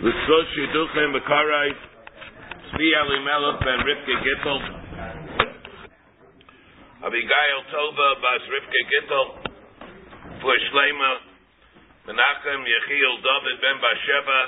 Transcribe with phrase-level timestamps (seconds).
[0.00, 1.70] L'sos shiduchem b'karai
[2.70, 4.58] Tzvi Elimelech ben Rivke Gittel.
[7.02, 9.26] Abigail Tova bas Rivke Gittel.
[10.38, 11.12] For Shlema
[12.06, 14.40] Menachem Yechiel David ben Basheva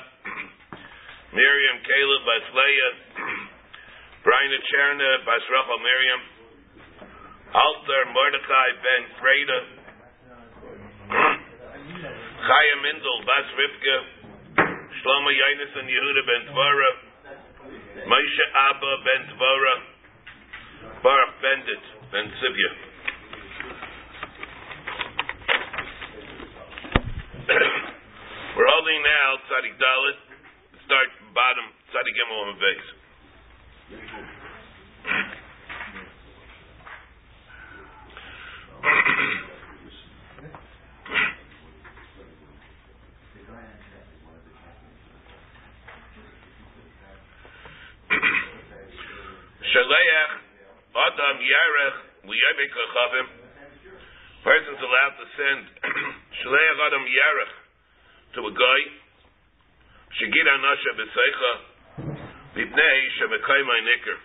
[1.35, 2.95] Miriam Caleb bas Leah.
[4.25, 6.23] Brian Cherna bas Rachel Miriam.
[7.59, 9.82] Alter Mordechai ben Freda
[12.43, 13.97] Chaya Mindel bas Rivke
[14.99, 16.91] Shlomo Yonis and Yehuda ben Tvora,
[18.11, 19.75] Moshe Abba ben Tvora,
[21.07, 22.71] Baruch Bendit ben Sivya.
[28.59, 30.19] We're holding now Tzadik Daled,
[30.83, 32.91] start bottom Tzadik Gimel on base.
[49.73, 50.33] Shaleach
[50.93, 53.29] Adam Yarech Liyevik Chavim.
[54.45, 55.63] Person's allowed to send
[56.45, 57.55] Shaleach Adam Yarech
[58.37, 58.81] to a guy.
[60.21, 61.53] Shegid Anasha B'Seicha
[62.53, 64.19] B'Pnei Shemekayma Nicker.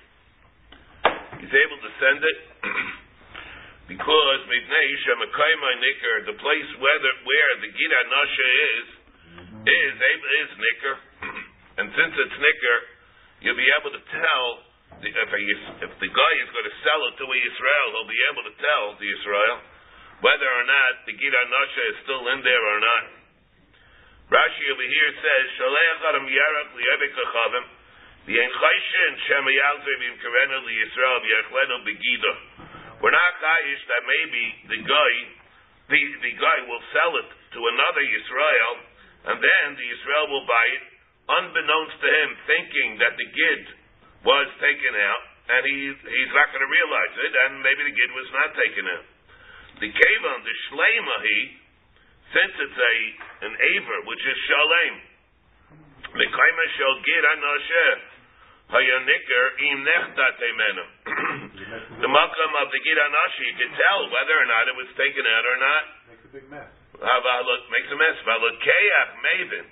[1.39, 2.39] He's able to send it
[3.95, 8.87] because B'Pnei Shemekayma Nicker, the place where the, where the Gid Anasha is,
[9.63, 10.95] is is Nicker,
[11.79, 12.77] and since it's Nicker,
[13.47, 14.66] you'll be able to tell
[15.01, 15.41] the, if, a,
[15.85, 18.55] if the guy is going to sell it to a Israel, he'll be able to
[18.57, 19.57] tell the Israel
[20.25, 23.03] whether or not the Gida Nasha is still in there or not.
[24.33, 27.65] Rashi over here says, Shalech Adam Yarach Li'ebek Achavim,
[28.25, 32.33] V'yen Chayshin Shem Yalzer V'im Karenu Li'Yisrael V'yachlenu Begida.
[32.97, 35.11] We're not chayish that maybe the guy,
[35.93, 38.73] the, the guy will sell it to another Yisrael,
[39.31, 40.83] and then the Israel will buy it,
[41.29, 43.76] unbeknownst to him, thinking that the Gid
[44.25, 45.23] was taken out,
[45.57, 48.85] and he he's not going to realize it, and maybe the gid was not taken
[48.89, 49.05] out.
[49.77, 51.37] The kavan, the shlema, he
[52.33, 52.95] since it's a
[53.45, 54.95] an aver which is shalem,
[56.17, 57.23] the kaima shall gid
[58.67, 58.67] im
[62.03, 65.23] The makam of the gid anashi, you can tell whether or not it was taken
[65.23, 65.83] out or not.
[66.11, 66.67] Makes a big mess.
[66.99, 68.15] Makes a mess.
[68.27, 69.65] Valokeach maven,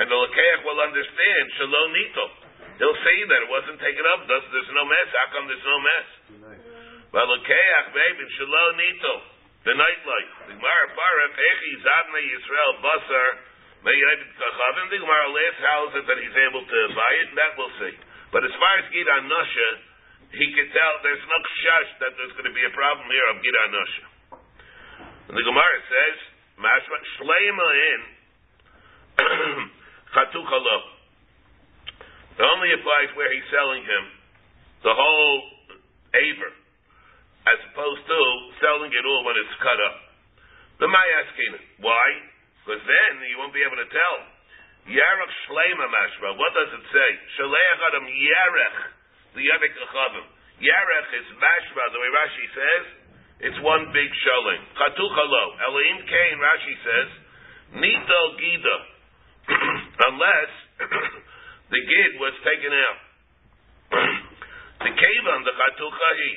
[0.00, 2.43] and the lokeach will understand shalom nito.
[2.74, 4.26] He'll say that it wasn't taken up.
[4.26, 5.08] There's, there's no mess.
[5.14, 6.08] How come there's no mess?
[7.14, 9.14] Well, Lukeach, baby, Shalom Nito,
[9.62, 10.30] the nightlight.
[10.50, 13.28] The Gemara Barak, Echi Zadna Yisrael Basar,
[13.86, 14.86] Me'yed Kachavim.
[14.90, 17.94] The Gemara last is it that he's able to buy it, and that we'll see.
[18.34, 19.70] But as far as Gid Anusha,
[20.34, 23.38] he can tell there's no shush that there's going to be a problem here of
[23.38, 24.04] Gid Anusha.
[25.30, 26.16] And the Gemara says,
[26.58, 28.00] Mashma Shleima in
[30.18, 30.93] Chatuchalot.
[32.34, 34.04] It only applies where he's selling him
[34.82, 35.38] the whole
[36.12, 36.52] aver,
[37.46, 38.20] as opposed to
[38.58, 39.96] selling it all when it's cut up.
[40.82, 42.06] The asking why?
[42.64, 44.16] Because then you won't be able to tell.
[44.90, 46.36] Yarech shleima mashma.
[46.36, 47.10] What does it say?
[47.38, 48.78] Shaleach adam yarech
[49.38, 50.26] liyavik achavim.
[50.60, 51.82] Yarech is mashma.
[51.92, 52.84] The way Rashi says,
[53.48, 54.60] it's one big sholem.
[54.76, 55.44] Chatuchalo.
[55.68, 56.36] Elohim Kain.
[56.36, 57.08] Rashi says,
[57.80, 58.76] nito gida.
[60.08, 60.52] Unless
[61.70, 62.98] the gid was taken out.
[64.84, 66.32] the kavan, the chatuchahi.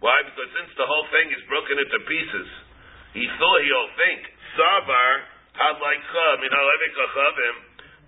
[0.00, 0.16] Why?
[0.26, 2.48] Because since the whole thing is broken into pieces,
[3.14, 4.20] he thought he'll think
[4.56, 5.12] sabar
[5.52, 6.64] had like you know,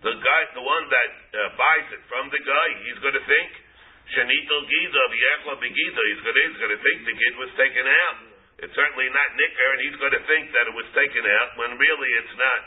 [0.05, 3.51] the guy, the one that uh, buys it from the guy, he's going to think
[4.13, 6.03] shenito gida v'yechla begida.
[6.13, 8.17] He's going to he's going to think the gid was taken out.
[8.65, 11.71] It's certainly not nicker, and he's going to think that it was taken out when
[11.81, 12.61] really it's not.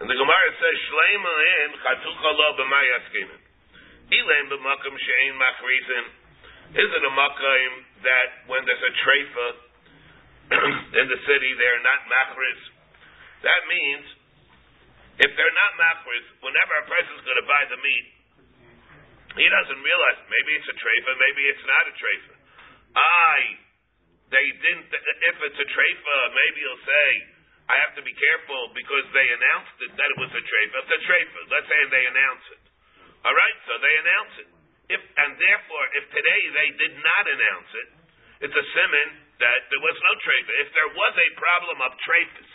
[0.00, 1.34] And the Gemara says, Shleima
[1.66, 3.40] in chatucha lo b'mayaskimin.
[4.08, 6.06] Ilaim b'makam she'ein machrizin.
[6.72, 7.70] Is it a makam
[8.00, 9.48] that when there's a treifa
[11.00, 12.60] in the city, they're not machriz?
[13.44, 14.06] That means,
[15.20, 18.06] if they're not machriz, whenever a person's going to buy the meat,
[19.36, 22.34] he doesn't realize, maybe it's a treifa, maybe it's not a treifa.
[22.96, 23.36] I,
[24.28, 27.08] they didn't, if it's a treifa, maybe he'll say,
[27.72, 30.76] I have to be careful because they announced it that it was a treifa.
[30.84, 31.38] It's a treifa.
[31.48, 32.62] Let's say they announce it.
[33.24, 34.48] All right, so they announce it.
[34.92, 37.88] If and therefore, if today they did not announce it,
[38.44, 39.08] it's a simon
[39.40, 40.52] that there was no treifa.
[40.60, 42.50] If there was a problem of treifas,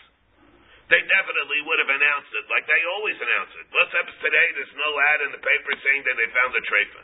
[0.94, 3.66] they definitely would have announced it, like they always announce it.
[3.74, 3.92] Let's
[4.22, 4.48] today.
[4.54, 7.02] There's no ad in the paper saying that they found a treifa.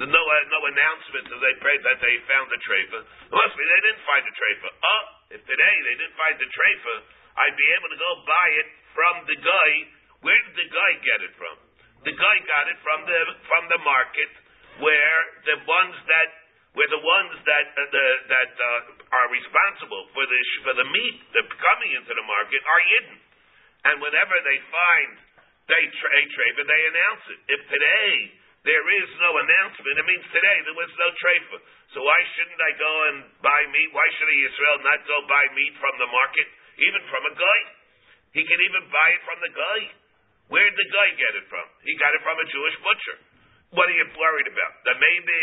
[0.00, 2.98] the no uh, no announcement that they prayed that they found the trefa.
[3.04, 4.68] It must be they didn't find the trefa.
[4.74, 6.94] Oh, if today they didn't find the trefa,
[7.34, 9.70] I'd be able to go buy it from the guy.
[10.22, 11.56] Where did the guy get it from?
[12.06, 14.30] The guy got it from the from the market
[14.78, 16.28] where the ones that
[16.74, 21.16] where the ones that uh, the, that uh, are responsible for the for the meat
[21.34, 23.16] that coming into the market are hidden.
[23.84, 25.10] And whenever they find
[25.64, 27.40] they trade trade, they announce it.
[27.56, 28.12] If today
[28.64, 29.92] there is no announcement.
[30.00, 31.58] It means today there was no treifa.
[31.92, 33.92] So why shouldn't I go and buy meat?
[33.92, 36.48] Why should Israel not go buy meat from the market,
[36.78, 37.60] even from a guy?
[38.34, 39.80] He can even buy it from the guy.
[40.50, 41.66] Where did the guy get it from?
[41.86, 43.16] He got it from a Jewish butcher.
[43.74, 44.72] What are you worried about?
[44.86, 45.40] That maybe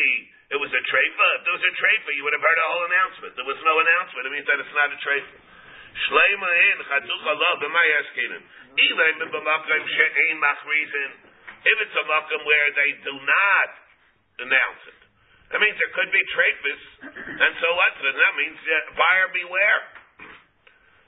[0.52, 1.28] it was a treifa.
[1.40, 3.32] If there was a treifa, you would have heard a whole announcement.
[3.36, 4.24] There was no announcement.
[4.28, 5.36] It means that it's not a treifa.
[5.92, 8.44] Shleima in chatucha lo b'may eskinin.
[8.76, 11.12] Ilay b'makom she'ein machrizin.
[11.62, 13.70] If it's a makom where they do not
[14.42, 15.02] announce it,
[15.54, 17.92] that means there could be trafis, and so what?
[18.00, 19.80] That means uh, buyer beware.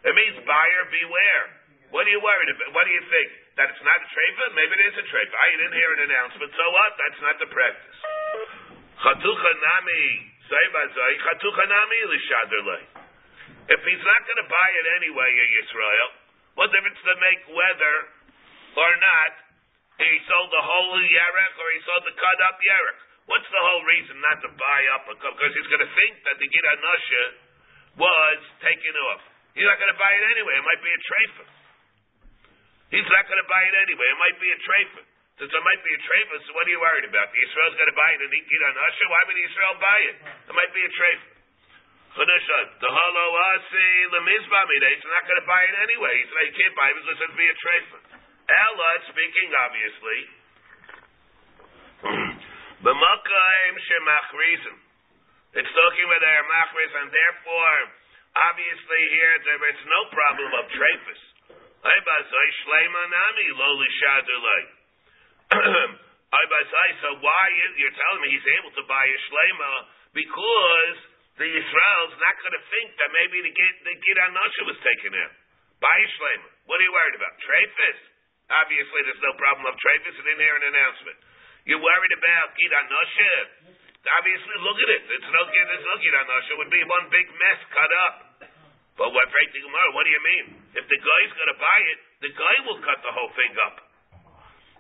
[0.03, 1.45] It means buyer beware.
[1.95, 2.75] What are you worried about?
[2.75, 3.29] What do you think?
[3.55, 4.45] That it's not a trefa?
[4.57, 5.35] Maybe it is a trefa.
[5.37, 6.49] I didn't hear an announcement.
[6.51, 6.91] So what?
[6.97, 7.99] That's not the practice.
[8.99, 10.03] Chatucha nami
[10.49, 11.99] sayvazai chatucha nami.
[13.63, 16.07] If he's not going to buy it anyway in Israel,
[16.59, 17.95] what difference does it make whether
[18.75, 19.31] or not
[20.01, 22.99] he sold the whole yerek or he sold the cut up yerek.
[23.29, 25.37] What's the whole reason not to buy up a cup?
[25.37, 26.65] Because he's going to think that the Gid
[27.95, 29.32] was taken off.
[29.53, 30.53] He's not going to buy it anyway.
[30.57, 31.45] It might be a trefa.
[32.93, 34.07] He's not going to buy it anyway.
[34.09, 35.01] It might be a trefa.
[35.41, 37.33] Since it might be a trefa, so what are you worried about?
[37.33, 39.03] Israel's going to buy it and eat Gid Anasha?
[39.09, 40.15] Why would Israel buy it?
[40.49, 41.29] It might be a trefa.
[42.13, 43.25] The holo
[44.13, 46.13] the mizbah He's not going to buy it anyway.
[46.21, 47.97] He's like, he can't buy it because it's be a trefa.
[48.45, 50.19] Ella speaking obviously.
[52.85, 54.77] B'makaim shemachrizim.
[55.53, 57.77] It's talking about their machriz, and therefore,
[58.37, 61.21] obviously here there is no problem of trefus.
[67.03, 69.71] So why is you're telling me he's able to buy a shlema
[70.15, 70.97] because
[71.35, 74.17] the Israel's not going to think that maybe the git the git
[74.63, 75.33] was taken out.
[75.83, 76.47] Buy a shlema.
[76.71, 77.35] What are you worried about?
[77.43, 77.99] Trefus.
[78.49, 81.17] Obviously, there's no problem of trafis and in here an announcement.
[81.67, 83.35] You're worried about Gid Anosha?
[84.03, 85.01] Obviously, look at it.
[85.15, 86.51] It's Gid, there's no Gid Anosha.
[86.51, 88.15] It would be one big mess cut up.
[88.99, 89.89] But what break the Gemara?
[89.95, 90.59] What do you mean?
[90.75, 93.79] If the guy's going to buy it, the guy will cut the whole thing up.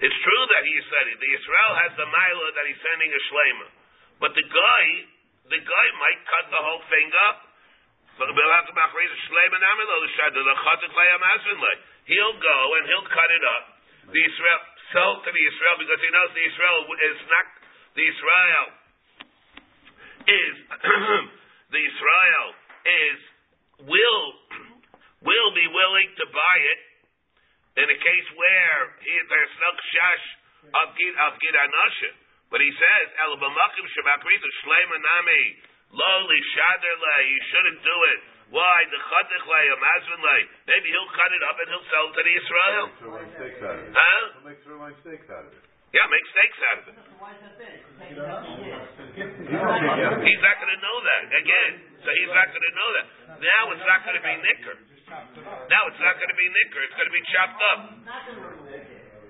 [0.03, 1.17] It's true that he said it.
[1.23, 3.67] The Israel has the mila that he's sending a shlema,
[4.19, 4.83] but the guy,
[5.55, 7.47] the guy might cut the whole thing up.
[12.03, 13.63] He'll go and he'll cut it up.
[14.11, 14.59] The Israel
[14.91, 17.47] sell to the Israel because he knows the Israel is not
[17.95, 18.82] the Israel
[20.27, 20.55] is
[21.73, 22.47] the Israel
[22.83, 23.17] is
[23.87, 24.25] will
[25.23, 26.79] will be willing to buy it
[27.83, 30.25] in a case where he, there's no shash
[30.83, 31.55] of gid of gid
[32.51, 35.43] But he says el b'makim shabakritu shleima nami
[35.91, 36.95] lo li shader
[37.27, 38.19] You shouldn't do it
[38.53, 40.41] why the chadich lay a mazvin lay?
[40.69, 42.85] Maybe he'll cut it up and he'll sell it to the Israel.
[43.01, 44.21] We make steaks out of Huh?
[44.37, 45.63] He'll make sirloin steaks out of it.
[45.93, 46.97] Yeah, make steaks out of it.
[49.13, 51.71] He's not going to know that again.
[52.01, 53.05] So he's not going to know that.
[53.37, 54.75] Now it's not going to be nicker.
[55.69, 56.81] Now it's not going to be nicker.
[56.81, 57.79] It's going to be chopped up.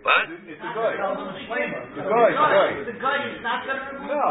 [0.08, 0.24] What?
[0.48, 0.96] It's guy.
[0.96, 2.80] The guy.
[2.88, 3.18] The guy.
[3.28, 4.16] Is not going to remove.
[4.16, 4.24] No.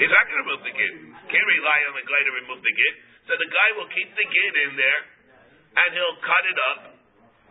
[0.00, 0.92] He's not going to remove the gid.
[1.28, 2.94] Can't rely on the guy to remove the gid.
[3.28, 5.00] So the guy will keep the gid in there,
[5.80, 6.80] and he'll cut it up.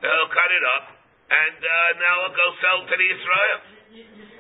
[0.06, 0.86] He'll cut it up,
[1.34, 3.58] and uh, now he'll go sell to the Israel.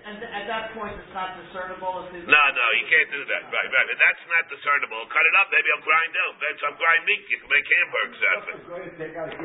[0.03, 2.25] And at that point, it's not discernible if.
[2.25, 3.47] No, no, you can't do that.
[3.53, 3.87] Right, right.
[3.87, 5.05] But that's not discernible.
[5.13, 6.31] Cut it up, maybe I'll grind down.
[6.41, 7.23] Then some grind meat.
[7.29, 8.57] You can make hamburgers out of it.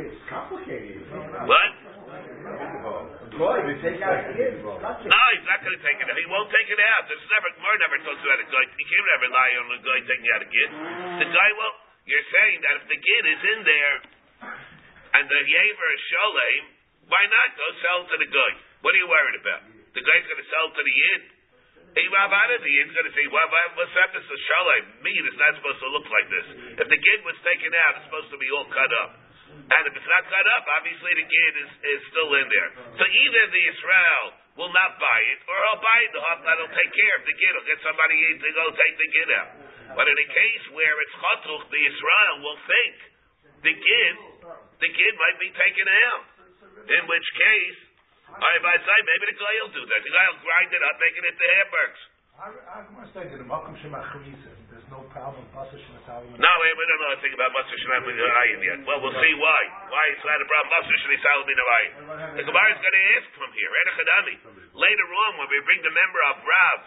[0.09, 1.05] It's complicated.
[1.45, 1.71] What?
[3.37, 4.65] Boy, you take out kids.
[4.65, 6.17] No, he's not going to take it out.
[6.17, 7.05] He won't take it out.
[7.07, 8.65] There's never, Gemara never talks about a guy.
[8.81, 10.69] He can't never rely on the guy taking out a kid.
[11.23, 11.75] The guy will.
[12.09, 13.95] You're saying that if the kid is in there
[15.21, 16.63] and the yaver is sholem,
[17.13, 18.53] why not go sell to the guy?
[18.81, 19.78] What are you worried about?
[19.95, 21.23] The guy's going to sell to the yid.
[21.97, 24.85] Hey, Rabbi, the yid's going to say, well, what's happened to sholem?
[25.03, 26.47] Meat is not supposed to look like this.
[26.85, 29.11] If the kid was taken out, it's supposed to be all cut up.
[29.49, 32.71] And if it's not cut up, obviously the gid is, is still in there.
[33.01, 34.25] So either the Israel
[34.61, 37.53] will not buy it, or he'll buy it, the will take care of the gid,
[37.57, 39.51] he'll get somebody to go take the gid out.
[39.97, 42.95] But in a case where it's chatuch, the Israel will think
[43.65, 44.15] the gid,
[44.85, 46.25] the gid might be taken out.
[46.89, 47.79] In which case,
[48.37, 50.01] I might say maybe the guy will do that.
[50.05, 52.03] The guy will grind it up, make it into hamburgers.
[54.71, 55.43] There's no problem.
[56.39, 58.79] No, wait, we don't know anything about Master Ayin yet.
[58.87, 59.63] Well, we'll see why.
[59.91, 60.71] Why it's not a problem.
[60.71, 62.39] Master Ayin.
[62.39, 63.71] The Gemara is going to ask from here.
[64.71, 66.81] Later on, when we bring the member of Rav,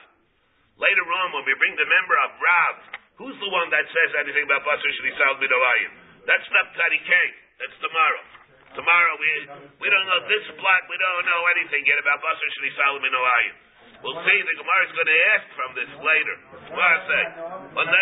[0.80, 2.76] later on, when we bring the member of Rav,
[3.20, 5.92] who's the one that says anything about Master Ayin?
[6.32, 7.12] That's not Tari K.
[7.60, 8.24] That's tomorrow.
[8.72, 9.32] Tomorrow, we
[9.84, 10.82] we don't know this block.
[10.88, 13.56] We don't know anything yet about Master Shalem Ayin.
[14.02, 14.40] We'll see.
[14.42, 16.36] The Gemara is going to ask from this later.
[16.74, 17.24] Gemara say,
[17.78, 18.02] on the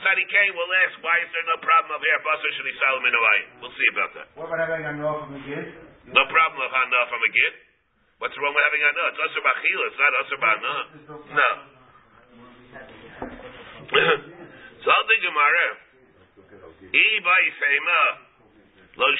[0.00, 2.16] Tzadi K, we'll ask why is there no problem of here?
[2.24, 3.12] Basar Shani Salomon
[3.60, 4.26] We'll see about that.
[4.38, 5.66] What about having a from a gid?
[6.08, 7.54] No problem of hana from a gid.
[8.24, 9.04] What's wrong with having hana?
[9.12, 9.84] It's usher b'achila.
[9.84, 10.74] It's not usher b'hana.
[11.28, 11.50] No.
[14.86, 15.66] so the Gemara.
[16.88, 17.42] I by
[18.98, 19.14] Or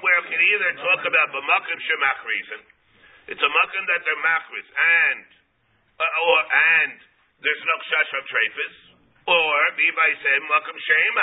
[0.00, 2.62] where can either talk about b'makim shemachrizin.
[3.36, 5.28] It's a makan that they're machris, and
[6.00, 6.40] uh, or
[6.80, 6.96] and
[7.44, 8.76] there's no kshash of trefis,
[9.28, 11.14] or by said makom sheim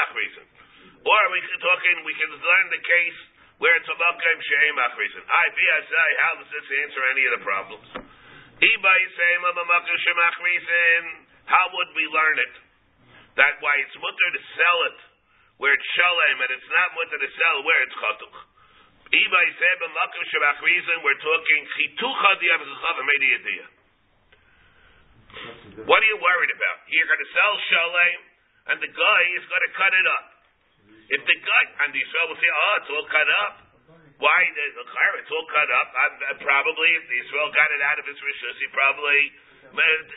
[1.10, 3.20] or we can talking we can learn the case
[3.58, 4.78] where it's a makom sheim.
[4.78, 7.90] I BSI, how does this answer any of the problems?
[8.62, 10.22] by saying makom sheim.
[11.50, 12.56] How would we learn it?
[13.42, 15.13] That why it's mutter to sell it
[15.58, 18.38] where it's shalem, and it's not mutter to sell where it's chatuch.
[19.14, 23.66] Ibay said b'makom reason." we're talking chitucha di'avchachav idea.
[25.86, 26.78] What are you worried about?
[26.90, 28.20] You're going to sell shalem,
[28.74, 30.26] and the guy is going to cut it up.
[31.14, 33.54] If the guy and the Israel will say, "Oh, it's all cut up,"
[34.24, 34.40] why?
[34.56, 35.10] The, car?
[35.20, 35.90] it's all cut up.
[35.94, 39.20] I, I, probably, if the Israel got it out of his rishus, he probably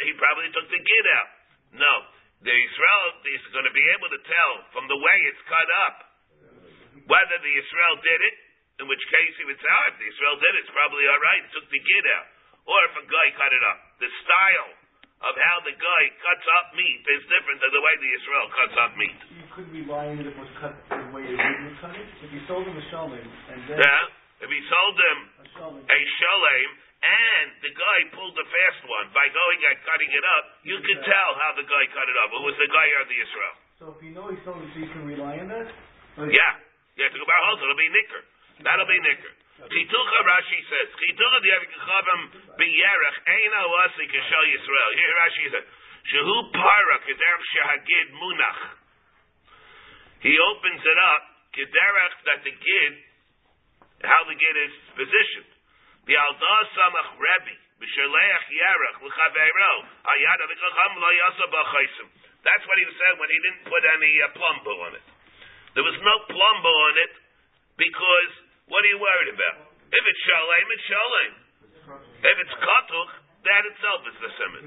[0.04, 1.30] he probably took the gid out.
[1.74, 1.94] No,
[2.44, 5.96] the Israel is going to be able to tell from the way it's cut up
[7.06, 8.36] whether the Israel did it
[8.82, 11.22] in which case he would say, oh, if the Israel did it, it's probably all
[11.22, 12.28] right, took the gid out.
[12.68, 13.78] Or if a guy cut it up.
[14.02, 14.70] The style
[15.24, 18.76] of how the guy cuts up meat is different than the way the Israel cuts
[18.76, 19.16] up meat.
[19.32, 22.04] You could be lying that it was cut the way the meat was cut it.
[22.20, 23.80] If he sold him a shalem, and then...
[23.80, 25.18] Yeah, if he sold him
[25.88, 26.68] a shalem,
[27.06, 31.00] and the guy pulled the fast one by going and cutting it up, you could
[31.06, 32.34] tell how the guy cut it up.
[32.34, 33.54] It was the guy or the Israel.
[33.78, 35.68] So if you know he sold it, so you can rely on that?
[36.26, 36.52] Yeah.
[36.96, 38.22] Yeah, to go back also, it'll be nicker.
[38.64, 39.32] That'll be nicker.
[39.56, 42.20] Chitucha Rashi says, Chitucha di'avikachavim
[42.56, 44.90] b'yerech eina wasi kishal Yisrael.
[44.96, 45.66] Here Rashi says,
[46.12, 48.60] Shehu para kederech shehagid munach.
[50.24, 51.22] He opens it up,
[51.52, 52.92] kederech that the gid,
[54.04, 55.55] how the gid is positioned.
[56.05, 59.73] Bi'aldah samach Rebbe, b'sheleach yerech l'chaveiro,
[60.05, 62.07] ayad avikacham lo yasa b'chaisim.
[62.41, 65.05] That's what he said when he didn't put any uh, plumbo on it.
[65.77, 67.13] There was no plumbo on it
[67.77, 68.31] because
[68.65, 69.71] what are you worried about?
[69.93, 71.31] If it's shalem, it's shalem.
[72.21, 73.11] If it's katuch,
[73.45, 74.63] that itself is the simon.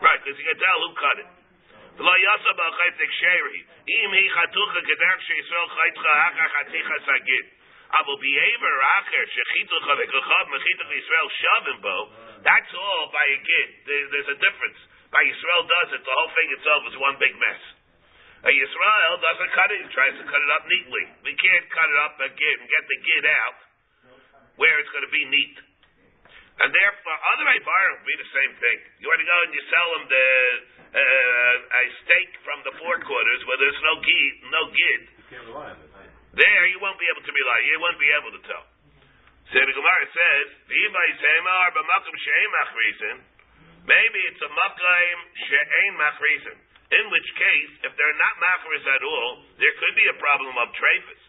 [0.00, 1.30] Right, because you can tell who cut it.
[2.00, 7.44] ולא יעשה בחייתק שרי, אם היא חתוכה כדרך שישראל חייתך אחר חתיכה סגיד.
[12.41, 13.67] that's all by a kid.
[13.85, 14.79] There's a difference.
[15.09, 17.61] By Yisrael does it, the whole thing itself is one big mess.
[18.45, 21.05] A Yisrael doesn't cut it, he tries to cut it up neatly.
[21.25, 23.57] We can't cut it up again and get the kid out
[24.61, 25.55] where it's going to be neat.
[26.55, 28.77] And therefore, other Ibar will be the same thing.
[29.03, 30.27] You want to go and you sell them the,
[30.95, 35.01] uh, a steak from the four quarters where there's no gid, no gid.
[35.19, 35.94] You can't rely on it.
[36.35, 37.59] There, you won't be able to rely.
[37.63, 38.65] You won't be able to tell.
[39.55, 40.45] So the Gemara says,
[43.85, 46.57] Maybe it's a makayim she'ein machrizim.
[46.85, 50.69] In which case, if they're not machris at all, there could be a problem of
[50.77, 51.23] trafis.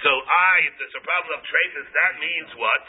[0.00, 2.84] So I, if there's a problem of trafis, that means what?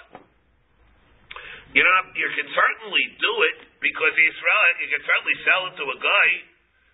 [1.75, 5.86] You know, you can certainly do it because Israel, you can certainly sell it to
[5.91, 6.29] a guy.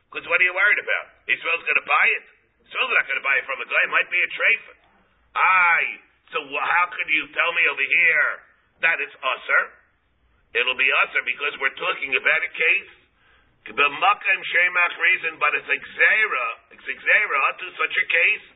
[0.09, 1.05] Because what are you worried about?
[1.29, 2.25] Israel's going to buy it.
[2.71, 3.81] Not going to buy it from a guy.
[3.83, 4.79] It might be a trafis.
[5.35, 5.79] I.
[6.31, 8.29] So how could you tell me over here
[8.85, 9.63] that it's usher?
[10.55, 12.93] It'll be usher because we're talking about a case
[13.71, 18.47] B'makom shemach reason, but it's exera, it's exera to such a case.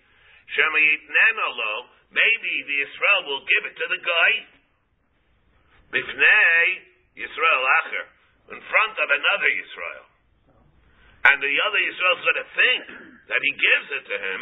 [0.52, 1.72] Shemayitnenalo,
[2.12, 4.32] maybe the Israel will give it to the guy.
[5.96, 6.68] Bifnei
[7.16, 8.06] Yisrael acher,
[8.52, 10.07] in front of another Israel.
[11.28, 12.84] And the other Israel is going to think
[13.28, 14.40] that he gives it to him.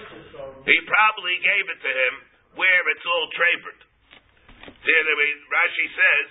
[0.70, 2.14] he probably gave it to him
[2.60, 3.80] where it's all trapered.
[4.60, 6.28] See the way Rashi says,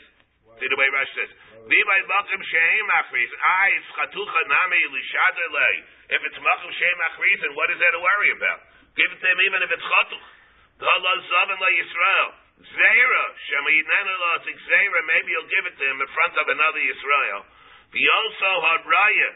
[0.62, 1.32] see the way Rashi says,
[1.70, 3.32] V'imay makom sheim achris.
[3.42, 5.70] Ah, it's nami lishadele.
[6.14, 8.60] If it's makom sheim achris, then what is there to worry about?
[8.94, 10.28] Give it to him even if it's chatuch.
[10.80, 12.30] D'halal zaven la Yisrael.
[12.60, 17.42] Zera, Shemayitnenelo, it's Zera, maybe you'll give it to him in front of another Israel.
[17.96, 19.30] V'yoso hadraya,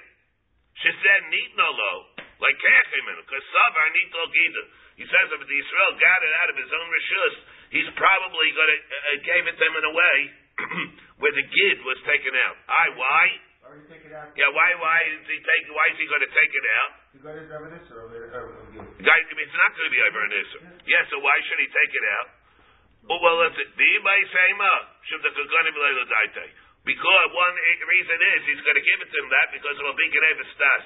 [0.82, 1.94] she said nitnolo,
[2.42, 4.64] like Kechimin, because Savar nitol gida.
[4.94, 7.36] He says if the Israel got it out of his own rishus,
[7.74, 10.18] he's probably going to uh, gave it to him in a way
[11.22, 12.58] where the gid was taken out.
[12.70, 13.26] I why?
[13.64, 14.30] Already take it out.
[14.38, 14.70] Yeah, why?
[14.78, 15.64] Why is he take?
[15.72, 16.92] Why is he going to take it out?
[17.16, 18.06] You got his evidence or?
[19.02, 20.62] Guy, it's not going to be over an Isser.
[20.86, 22.28] Yeah, so why should he take it out?
[23.04, 23.90] Oh, well, listen, the
[24.32, 24.74] Sema,
[26.84, 29.96] Because one reason is he's going to give it to him that because of a
[29.96, 30.86] big Stas.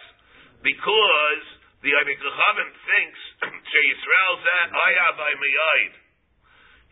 [0.62, 1.44] Because
[1.82, 3.20] the Abikachavim thinks
[3.74, 5.94] She Yisrael ah, by Miyad.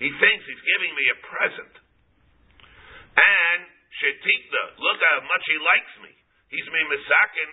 [0.02, 1.74] He thinks he's giving me a present.
[3.14, 3.62] And
[4.02, 6.12] Shetikna, look how much he likes me.
[6.50, 7.50] He's me Misakin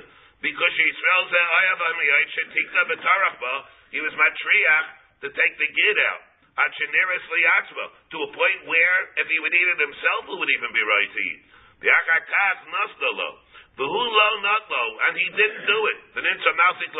[0.44, 3.54] because She Yisrael ah, by Miyad, Shetikna B'tarachba,
[3.92, 4.88] he was matriach
[5.20, 6.33] to take the gid out.
[6.54, 11.10] To a point where, if he would eat it himself, who would even be right
[11.10, 11.40] to eat?
[11.82, 13.30] The Akakach Nasdalo.
[13.74, 15.98] V'hu lo not lo, and he didn't do it.
[16.14, 16.94] The ninsa malsik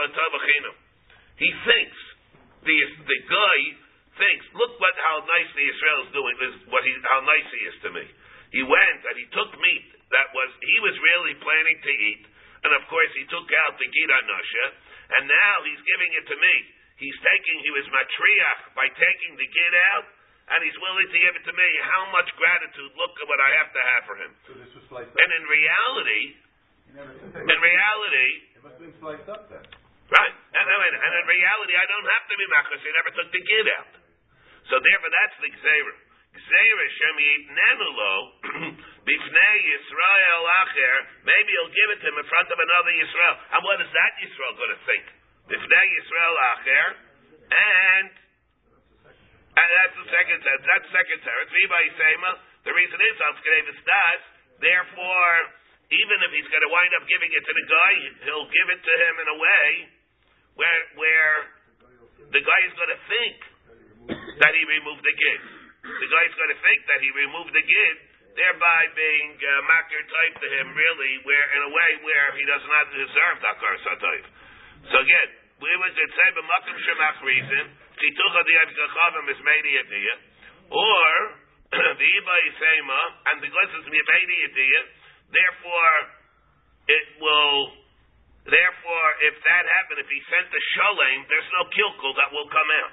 [1.38, 1.98] He thinks
[2.66, 3.58] the the guy
[4.18, 6.34] thinks, look what how nice the Israel is doing.
[6.42, 8.04] This what he how nice he is to me.
[8.58, 12.22] He went and he took meat that was he was really planning to eat,
[12.66, 14.66] and of course he took out the gida nasha,
[15.14, 16.54] and now he's giving it to me.
[16.94, 20.06] He's taking he was matriach by taking the gid out,
[20.54, 21.68] and he's willing to give it to me.
[21.82, 22.90] How much gratitude!
[22.94, 24.30] Look at what I have to have for him.
[24.46, 25.18] So this was sliced up.
[25.18, 26.22] And in reality,
[27.34, 29.64] in reality, it must have been sliced up then.
[30.14, 30.34] Right.
[30.54, 32.78] And, and, and in reality, I don't have to be machas.
[32.84, 33.92] He never took the gid out.
[34.70, 35.94] So therefore, that's the gzeira.
[36.34, 37.18] Gzeira shem
[37.50, 38.14] nenulo
[39.06, 40.94] bifnei Yisrael acher.
[41.26, 43.34] Maybe he'll give it to him in front of another Yisrael.
[43.58, 45.04] And what is that Yisrael going to think?
[45.48, 46.86] Bifnei Yisrael acher,
[47.52, 48.08] and
[49.54, 50.64] and that's the second teretz.
[50.66, 51.50] That's the second teretz.
[52.64, 53.16] The reason is
[54.60, 55.36] Therefore
[55.92, 57.92] even if he's going to wind up giving it to the guy,
[58.24, 59.68] he'll give it to him in a way
[60.56, 61.34] where where
[62.32, 63.36] the guy is going to think
[64.40, 65.40] that he removed the gid.
[65.84, 67.96] The guy is going to think that he removed the gid,
[68.32, 72.64] thereby being uh, makir type to him, really, where in a way where he does
[72.64, 74.26] not deserve dakar type.
[74.92, 75.28] So again,
[75.64, 77.64] we would say b'makim shemach reason
[77.96, 79.66] chitucha di'avgachavim is made
[80.70, 81.08] or
[81.98, 82.36] the iba
[83.32, 84.38] and the glasses miyabedi
[85.32, 85.96] Therefore,
[86.86, 87.82] it will.
[88.44, 92.70] Therefore, if that happened, if he sent the shalem, there's no kilkul that will come
[92.84, 92.92] out.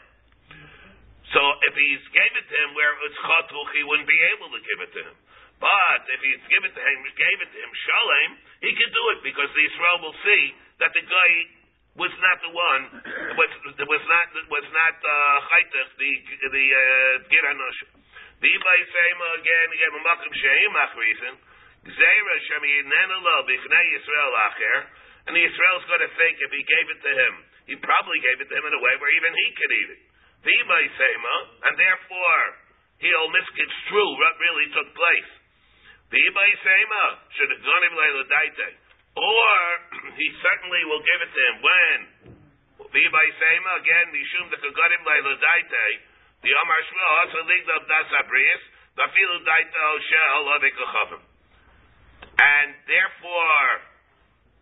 [1.36, 4.60] So if he gave it to him where it's chatuch, he wouldn't be able to
[4.64, 5.16] give it to him.
[5.60, 8.30] But if he gave it to him, gave it to him shalem,
[8.64, 10.44] he can do it because the Israel will see
[10.80, 11.32] that the guy
[12.00, 12.84] was not the one
[13.40, 15.38] was was not was not uh,
[16.00, 16.12] the
[16.52, 17.16] the uh,
[18.42, 21.34] The Ibay Sema again again Makim Sheim reason.
[21.82, 24.78] Gzeira Shem Yinenelo Bichnei Yisrael Acher,
[25.26, 27.34] and the Israel's going to think if he gave it to him,
[27.66, 30.02] he probably gave it to him in a way where even he could eat it.
[30.46, 31.36] V'imay Sema,
[31.70, 32.42] and therefore
[33.02, 35.32] he'll misconstrue what really took place.
[36.14, 37.94] V'imay Sema should have gone him
[38.30, 38.70] Daite,
[39.16, 39.56] or
[40.20, 42.00] he certainly will give it to him when.
[42.92, 45.88] V'imay Sema again Mishum the Kagadim Daite,
[46.44, 48.64] the Amar Shmuel also linked up Das Abrius,
[49.00, 51.24] Vafilu Daite Shel Avikachavim.
[52.36, 53.68] And therefore,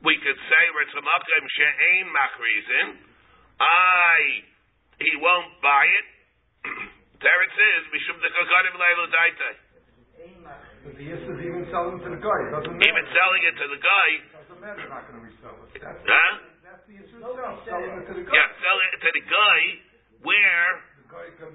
[0.06, 2.88] we could say, Ritzamakim she'ein machrizin,
[3.60, 4.46] I,
[5.02, 6.08] he won't buy it.
[7.24, 9.52] Teretz is, Mishum de Kagadim Leilu Daite.
[10.80, 12.88] But the is even selling to the guy, doesn't matter.
[12.88, 14.38] Even selling it to the guy.
[14.60, 14.78] Doesn't.
[14.80, 15.80] They're not going to resell it.
[15.80, 16.34] That's, huh?
[16.63, 17.19] that's the Yisra
[17.65, 18.36] selling it to the guy.
[18.36, 19.60] Yeah, selling it to the guy
[20.28, 20.69] where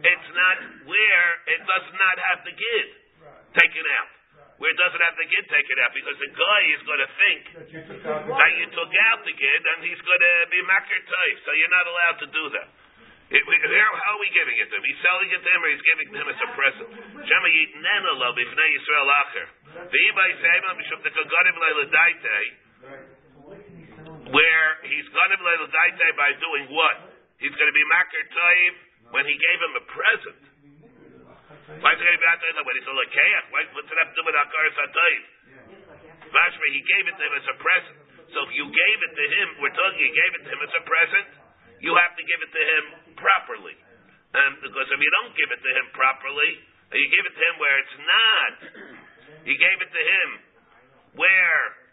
[0.02, 0.56] it's not,
[0.88, 2.88] where it does not have the gid
[3.22, 3.60] right.
[3.60, 4.10] taken out
[4.58, 7.40] where it doesn't have the gid taken out, because the guy is going to think
[7.58, 11.74] that you took out the gid and he's going to be makir toif, so you're
[11.74, 12.68] not allowed to do that.
[13.34, 14.84] It, we, how are we giving it to him?
[14.84, 16.88] He's selling it to him or he's giving it to him as a present.
[17.24, 19.46] Shema yitnena lo b'fnei Yisrael acher.
[19.90, 22.36] V'ibay seima b'shum tekagadim le'ledaite,
[24.30, 27.14] where he's gonna ganim le'ledaite by doing what?
[27.38, 28.74] He's going to be makir toif
[29.10, 30.42] when he gave him a present.
[31.82, 33.44] Why is it going to be there when he's a lekeach?
[33.50, 34.64] Why, what's it have to do with Akar?
[36.34, 37.96] Mashma, he gave it to him as a present.
[38.32, 40.72] So if you gave it to him, we're talking you gave it to him as
[40.74, 41.28] a present,
[41.78, 43.76] you have to give it to him properly.
[44.34, 46.50] And because if you don't give it to him properly,
[46.96, 48.54] you give it to him where it's not,
[49.46, 50.28] you gave it to him
[51.14, 51.83] where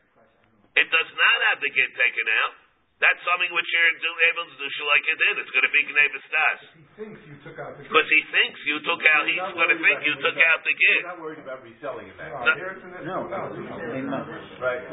[0.75, 2.53] it does not have the get taken out,
[3.01, 5.34] that's something which you're do, able to do like it did.
[5.41, 6.60] It's going to be Gnebis Das.
[6.77, 7.81] He thinks you took out the.
[7.89, 10.69] Because he thinks you took out, he's not going to think you took out the
[10.69, 11.01] He's kid.
[11.10, 12.29] not worried about reselling it back.
[12.29, 14.21] No, here it's in this- No, oh, no, no.
[14.62, 14.86] Right,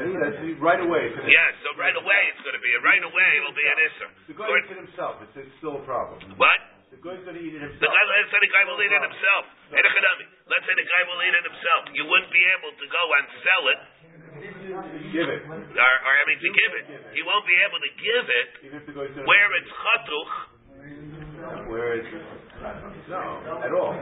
[0.57, 1.13] right away.
[1.13, 2.73] it's Yes, so right away it's going to be.
[2.81, 4.09] Right away it'll be an Isser.
[4.25, 6.17] The guy eats it himself, it's, it's still a problem.
[6.41, 6.59] What?
[6.89, 7.91] The guy's gonna eat it himself.
[7.93, 9.43] guy, let's say the guy will eat it himself.
[9.69, 11.81] Hey, the Chadami, Let's say the guy will eat it himself.
[11.93, 13.79] You wouldn't be able to go and sell it,
[15.13, 16.85] Give it, or, or I mean, to give it.
[17.13, 19.27] He won't be able to give it even if the guy's gonna.
[19.29, 20.33] where it's chatuch.
[21.69, 22.09] Where it's,
[23.09, 23.21] no,
[23.63, 23.93] at all.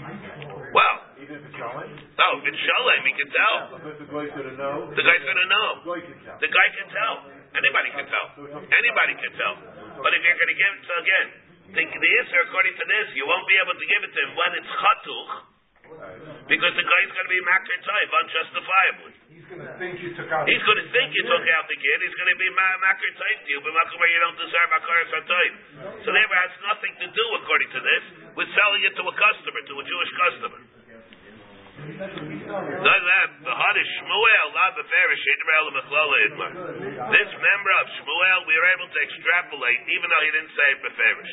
[0.00, 3.56] Well, Even if it's selling, no, if it's shalem, he can tell.
[3.76, 4.88] the guy's gonna know.
[4.96, 5.68] The guy's going to know.
[5.84, 6.36] The guy can tell.
[6.40, 7.14] The guy can tell.
[7.52, 8.26] Anybody can tell.
[8.64, 9.54] Anybody can tell.
[10.00, 11.26] But if you're going to give it, so again,
[11.70, 14.32] the, the answer according to this, you won't be able to give it to him
[14.34, 15.32] when it's chatuch,
[16.46, 19.14] because the guy's going to be makir taif unjustifiably.
[19.30, 20.46] He's gonna think you took out.
[20.46, 21.96] He's going to think you took out the kid.
[22.06, 24.68] He's going to be ma- makir taif to you, but makir where you don't deserve
[24.70, 25.52] makir taif.
[26.06, 28.04] So therefore, has nothing to do, according to this,
[28.38, 30.60] with selling it to a customer, to a Jewish customer.
[31.80, 33.29] Does that
[37.10, 40.80] This member of Shmuel we were able to extrapolate, even though he didn't say it
[40.84, 41.32] beferish.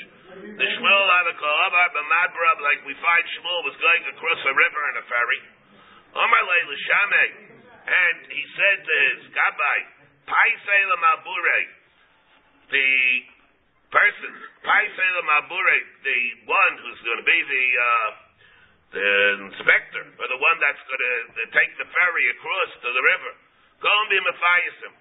[0.55, 4.81] The Shmuel had a kolavar b'madbrab like we find Shmuel was going across a river
[4.91, 5.41] in a ferry.
[6.15, 7.29] Omar l'shamei,
[7.88, 9.79] and he said to his gabbai,
[10.27, 11.60] Paisei l'mabure,
[12.71, 12.89] the
[13.91, 14.33] person,
[14.63, 18.27] Paisei l'mabure, the one who's going to be the uh,
[18.95, 19.10] the
[19.52, 23.32] inspector, or the one that's going to uh, take the ferry across to the river,
[23.84, 24.93] go and be Mephiasim.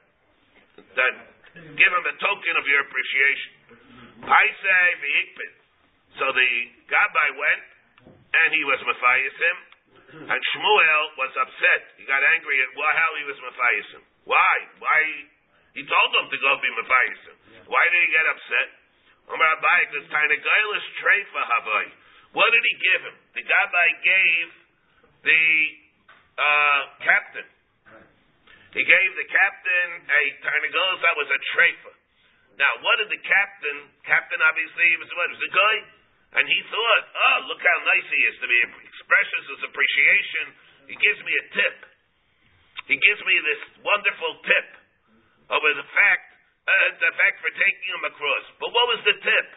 [0.93, 1.15] Then
[1.79, 3.53] give him a token of your appreciation.
[4.27, 5.53] Paisei v'ikpid.
[6.19, 6.51] So the
[6.91, 7.65] Gabbai went,
[8.11, 9.57] and he was Mephiasim,
[10.27, 11.83] and Shmuel was upset.
[12.01, 14.03] He got angry at why, how he was Mephiasim.
[14.27, 14.57] Why?
[14.83, 15.01] Why?
[15.79, 17.37] He told them to go be Mephiasim.
[17.71, 18.69] Why did he get upset?
[19.31, 21.87] Omar Abai, because Tainagailis Treifa Havai.
[22.33, 23.17] What did he give him?
[23.35, 24.49] The Gabbai gave
[25.23, 25.45] the
[26.37, 27.49] uh, captain.
[28.77, 31.93] He gave the captain a Tarnagolas that was a treifa.
[32.57, 35.77] Now, what did the captain, captain obviously was what, was a guy?
[36.41, 40.45] And he thought, oh, look how nice he is to be, expresses his appreciation.
[40.93, 41.77] He gives me a tip.
[42.93, 44.69] He gives me this wonderful tip
[45.53, 46.27] over the fact,
[46.69, 48.45] uh, the fact for taking him across.
[48.61, 49.49] But what was the tip?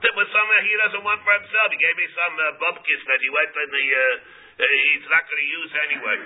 [0.00, 1.68] Tip was something he doesn't want for himself.
[1.72, 5.24] He gave me some uh, bubkis that he went in the, uh, uh, he's not
[5.28, 6.18] going to use anyway.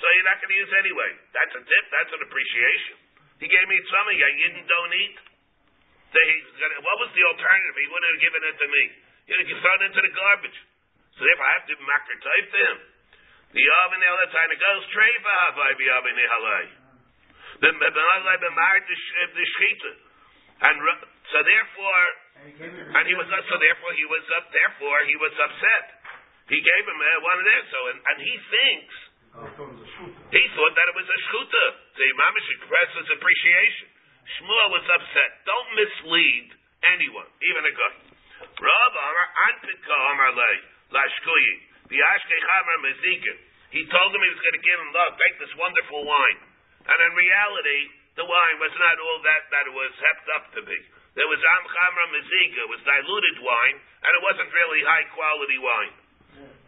[0.00, 1.10] So you're not going to use anyway.
[1.36, 1.84] That's a tip.
[1.92, 2.96] That's an appreciation.
[3.38, 5.16] He gave me something I didn't don't eat.
[6.08, 7.74] So he's gonna, what was the alternative?
[7.76, 8.82] He wouldn't have given it to me.
[9.28, 10.58] You know, you throw it into the garbage.
[11.14, 12.78] So therefore, I have to makar type to him.
[13.52, 16.64] The oven the other time goes treifa havai be oven halai.
[17.60, 19.92] The the the shchita.
[20.58, 20.76] And
[21.30, 22.02] so therefore,
[22.38, 24.46] and he was so therefore he was up.
[24.50, 25.84] Therefore he was upset.
[26.48, 27.64] He gave him uh, one of this.
[27.70, 28.94] So and, and he thinks
[30.32, 31.64] he thought that it was a shchuta.
[31.98, 33.86] The mamish expressed his appreciation.
[34.38, 35.30] Shmuel was upset.
[35.48, 36.46] Don't mislead
[36.94, 37.94] anyone, even a guy.
[38.38, 40.50] Rav Amar Anpika Amar Le
[40.94, 43.36] Lashkuyi the Ashkei Chamar Mezikin.
[43.72, 46.40] He told him he was going to give him look, take this wonderful wine,
[46.88, 47.80] and in reality,
[48.16, 50.78] the wine was not all that that it was hepped up to be.
[51.18, 55.58] There was Am Chamra Mezika, it was diluted wine, and it wasn't really high quality
[55.58, 55.94] wine.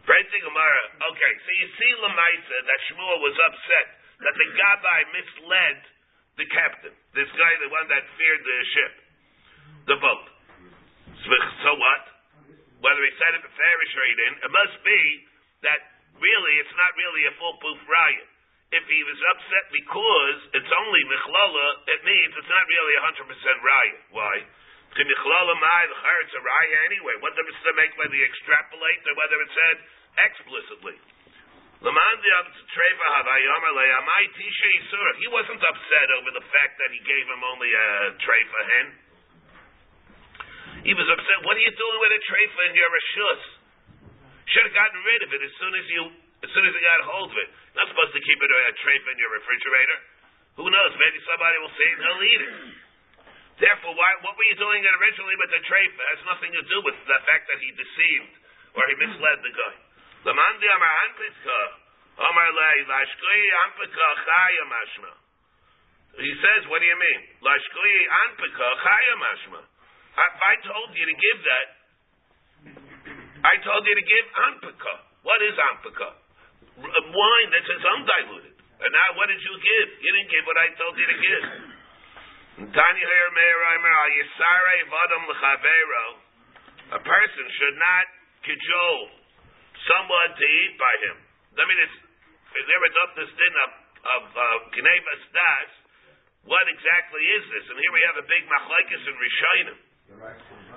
[0.03, 0.83] Praising Gemara.
[1.07, 3.87] Okay, so you see Lamaisa that Shmuel was upset
[4.19, 5.77] that the Gabbai misled
[6.35, 8.93] the captain, this guy, the one that feared the ship,
[9.87, 10.27] the boat.
[11.21, 12.03] So, what?
[12.81, 15.01] Whether he said it beferish or he didn't, it must be
[15.63, 15.79] that
[16.17, 18.30] really it's not really a foolproof riot.
[18.71, 23.27] If he was upset because it's only michlala, it means it's not really a hundred
[23.27, 23.99] percent riot.
[24.15, 24.35] Why?
[24.91, 27.15] Michlala mai the it's a riot anyway.
[27.19, 29.75] What difference does it make whether you extrapolate or whether it said
[30.23, 30.95] explicitly?
[31.81, 31.89] He
[35.31, 38.87] wasn't upset over the fact that he gave him only a treifa hen.
[40.85, 41.37] He was upset.
[41.41, 43.41] What are you doing with a treifa in your rishus?
[44.53, 46.03] Should have gotten rid of it as soon as you,
[46.41, 47.49] as soon as you got hold of it.
[47.77, 49.99] Not supposed to keep it in a treifa in your refrigerator.
[50.59, 50.91] Who knows?
[50.97, 52.53] Maybe somebody will see it and he'll eat it.
[53.61, 56.01] Therefore, why, what were you doing originally with the treifa?
[56.01, 58.33] It has nothing to do with the fact that he deceived
[58.73, 59.75] or he misled the guy.
[66.11, 67.19] He says, what do you mean?
[70.11, 71.67] If I told you to give that,
[73.41, 74.93] I told you to give anpika.
[75.23, 76.20] What is anpika?
[76.81, 78.55] Wine that is undiluted.
[78.81, 79.87] And now what did you give?
[80.01, 81.45] You didn't give what I told you to give.
[84.89, 86.05] Vadam Lechavero.
[86.91, 88.05] A person should not
[88.43, 89.09] cajole
[89.87, 91.17] someone to eat by him.
[91.55, 91.97] I mean, it's,
[92.57, 94.43] is there a this din of, of uh,
[94.75, 95.71] Gnevas Das?
[96.49, 97.65] What exactly is this?
[97.69, 99.77] And here we have a big machlekes in Rishonim.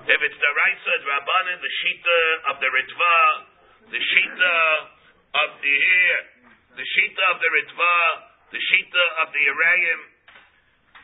[0.05, 2.21] If it's the Raisa, the Rabbanin, the Shita
[2.53, 3.17] of the Ritva,
[3.89, 4.55] the Shita
[5.43, 5.79] of the
[6.75, 7.95] the Shita of the Ritva,
[8.51, 10.01] the Shita of the Arayim,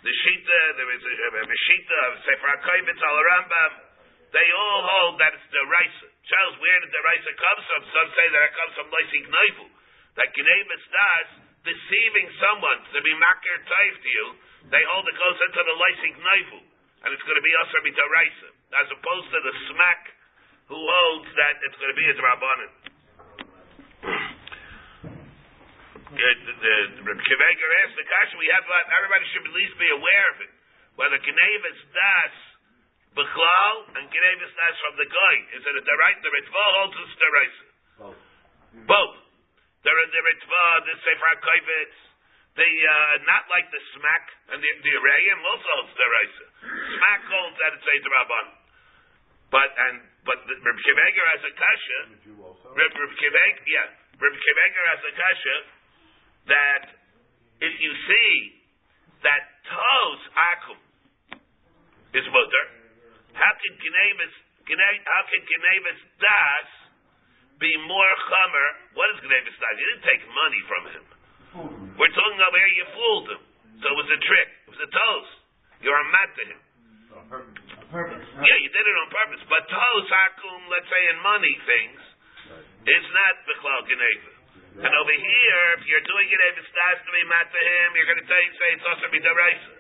[0.02, 3.74] the Shita, there is a, a Shita of Sefer HaKoivitz al Rambam,
[4.32, 6.08] they all hold that it's the Raisa.
[6.28, 7.82] Charles, where did the Raisa come from?
[7.92, 9.68] Some say that it comes from Loisig Noivu.
[10.16, 11.28] That Gnevis Das,
[11.68, 14.28] deceiving someone to be makir taif to you,
[14.72, 16.60] they hold it goes into the Loisig Noivu.
[17.04, 18.50] And it's going to be also be Raisa.
[18.80, 20.02] As opposed to the Smak
[20.72, 22.91] who holds that it's going to be a Rabbanin.
[26.12, 26.74] The,
[27.08, 30.26] Rabbi Akiva Eiger asked the question, we have, about everybody should at least be aware
[30.36, 30.52] of it.
[31.00, 32.36] Whether Gnevis Das
[33.16, 35.36] Bechlal and Gnevis Das from the guy.
[35.56, 36.20] Is it the right?
[36.20, 37.56] The Ritva holds it's the right.
[38.00, 38.20] Both.
[38.88, 39.16] Both.
[39.84, 41.98] The, the Ritva, the Sefer HaKoivitz,
[42.60, 46.36] the, uh, not like the Smak and the, the Arayim also holds the right.
[47.00, 48.48] Smak holds that it's a Rabban.
[49.52, 49.96] But, and,
[50.28, 52.00] but the, Rabbi Akiva Eiger has a kasha.
[52.76, 53.88] Rabbi Akiva Eiger, yeah.
[54.20, 55.56] Rabbi Akiva Eiger has a kasha
[56.48, 56.84] that
[57.62, 58.32] if you see
[59.22, 60.80] that Tos Akum
[62.18, 62.66] is mutter,
[63.38, 64.34] how can Gnevis,
[64.66, 66.68] how can Gnevis Das
[67.62, 68.68] be more chomer?
[68.98, 69.74] What is Gnevis Das?
[69.78, 71.06] You didn't take money from him.
[72.00, 73.44] We're talking about here you fooled him.
[73.84, 74.50] So it was a trick.
[74.66, 75.28] It was a Tos.
[75.86, 76.62] You're a mat to him.
[77.92, 78.24] Purpose.
[78.40, 79.44] Yeah, you did it on purpose.
[79.52, 82.02] But Tos Akum, let's say in money things,
[82.88, 84.41] is not the Bechlal Gnevis.
[84.72, 87.88] And over here, if you're doing it if it starts to be mat to him,
[88.00, 89.72] you're going to say, say it's also be deraisa.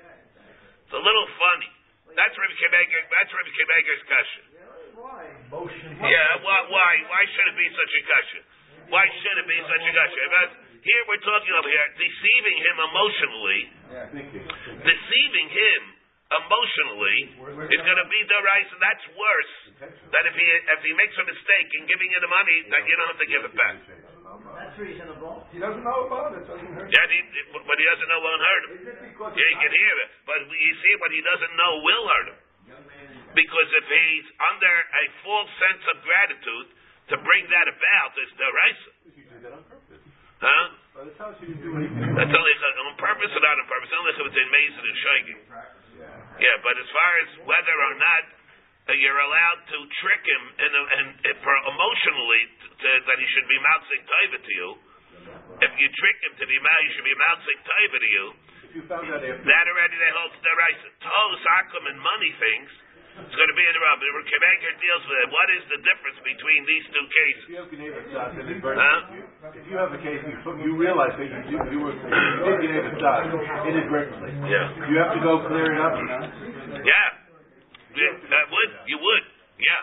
[0.83, 1.71] It's a little funny.
[2.11, 4.43] That's Rabbi Akiva Eiger, that's Rabbi Akiva Eiger's kasha.
[6.11, 6.91] Yeah, why, why?
[7.07, 8.39] Why should it be such a kasha?
[8.91, 9.91] Why should it be such a?
[9.95, 10.51] Because
[10.83, 13.61] here we're talking over here, deceiving him emotionally,
[14.83, 15.81] deceiving him
[16.31, 17.19] emotionally
[17.71, 18.75] is going to be deraisa.
[18.83, 19.53] That's worse
[19.87, 22.93] than if he if he makes a mistake in giving you the money that you
[22.99, 23.75] don't have to give it back.
[24.39, 25.43] That's reasonable.
[25.51, 26.47] He doesn't know about it.
[26.47, 26.87] Doesn't hurt.
[26.87, 27.19] Yeah, he,
[27.51, 28.71] but he doesn't know won't hurt him.
[29.35, 32.39] Yeah, he can hear it, but you see, what he doesn't know will hurt him.
[33.35, 36.67] Because if he's under a false sense of gratitude
[37.11, 38.91] to bring that about, it's deraisa.
[39.15, 40.03] You did that on purpose.
[40.41, 40.65] Huh?
[40.97, 42.11] By the time you do anything.
[42.17, 43.89] That's only on purpose or not on purpose.
[43.93, 45.39] Only if it's in Mason and Shaygin.
[46.41, 48.21] Yeah, but as far as whether or not
[48.97, 54.01] you're allowed to trick him and, and, emotionally to, to, that he should be mouthing
[54.03, 54.69] taiva to you,
[55.61, 58.25] if you trick him to be mouth, he should be mouthing taiva to you.
[58.65, 59.35] If you after.
[59.45, 60.79] That already they hold the right.
[61.03, 62.71] Tos akum and money things.
[63.11, 63.99] It's going to be in the rub.
[63.99, 65.27] The Kemeker deals with it.
[65.35, 67.43] What is the difference between these two cases?
[67.43, 69.51] If you have Geneva Stas and it's very Huh?
[69.51, 72.57] if you have a case you, you realize that you, you, you were you did
[72.63, 73.27] Geneva Stas
[73.67, 74.31] inadvertently.
[74.47, 74.87] Yeah.
[74.87, 75.93] You have to go clear it up.
[76.87, 77.20] Yeah.
[77.91, 78.71] Uh, yeah, That would.
[78.87, 79.25] You would.
[79.59, 79.81] Yeah.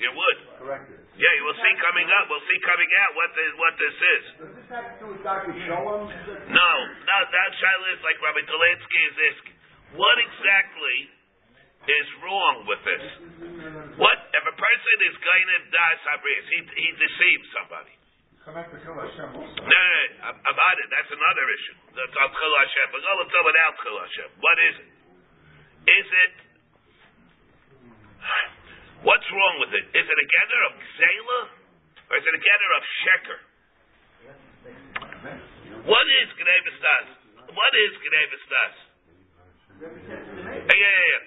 [0.00, 0.38] You would.
[0.56, 0.88] Correct.
[1.20, 2.32] Yeah, you will see coming up.
[2.32, 4.22] We'll see coming out what this, what this is.
[4.40, 5.52] Does this have to do with Dr.
[5.52, 6.08] Shalom?
[6.08, 6.72] No,
[7.04, 9.56] no, that Shaila is like Rabbi Delansky is asking.
[10.00, 10.98] What exactly
[11.84, 13.04] is wrong with this?
[14.00, 15.58] What if a person is going to
[16.08, 16.44] habris?
[16.48, 17.92] He he deceives somebody.
[18.40, 19.60] Connect to Kill Hashem also.
[19.60, 20.88] No, no, no, about it.
[20.88, 21.76] That's another issue.
[21.92, 22.86] That's al Hashem.
[22.88, 24.30] But let's go without Chil Hashem.
[24.40, 24.90] What is it?
[25.92, 26.34] Is it?
[29.00, 29.84] What's wrong with it?
[29.96, 31.40] Is it a gather of Zela?
[32.10, 33.40] Or is it a gather of Sheker?
[35.88, 37.08] What is Gnevis Das?
[37.54, 38.74] What is Gnevis Das?
[39.80, 41.22] Yeah, yeah, yeah.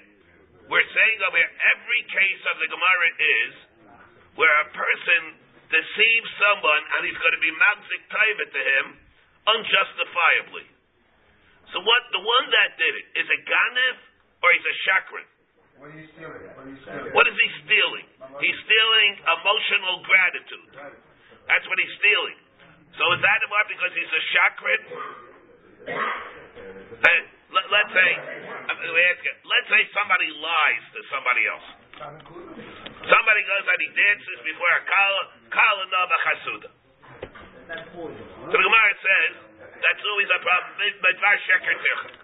[0.69, 3.53] We're saying over here, every case of the Gemara is
[4.38, 5.21] where a person
[5.73, 8.86] deceives someone and he's going to be magzik taiva to him
[9.49, 10.67] unjustifiably.
[11.73, 13.97] So what, the one that did it, is a ganev
[14.45, 15.27] or he's a shakran?
[15.83, 18.07] What is he stealing?
[18.39, 20.69] He's stealing emotional gratitude.
[21.43, 22.39] That's what he's stealing.
[22.95, 23.67] So is that what?
[23.67, 24.21] Because he's a?
[27.03, 27.19] Hey,
[27.51, 28.09] let, let's say,
[29.43, 31.67] let's say somebody lies to somebody else.
[33.03, 36.69] Somebody goes and he dances before a kala, nava chasuda.
[38.47, 42.22] So the Gemara says, that's always a problem.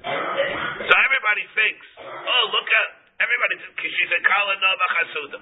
[0.00, 0.88] Midvar sheker ticha.
[0.88, 2.88] So everybody thinks, oh, look at,
[3.20, 5.38] everybody, she's a kala nova chasuda.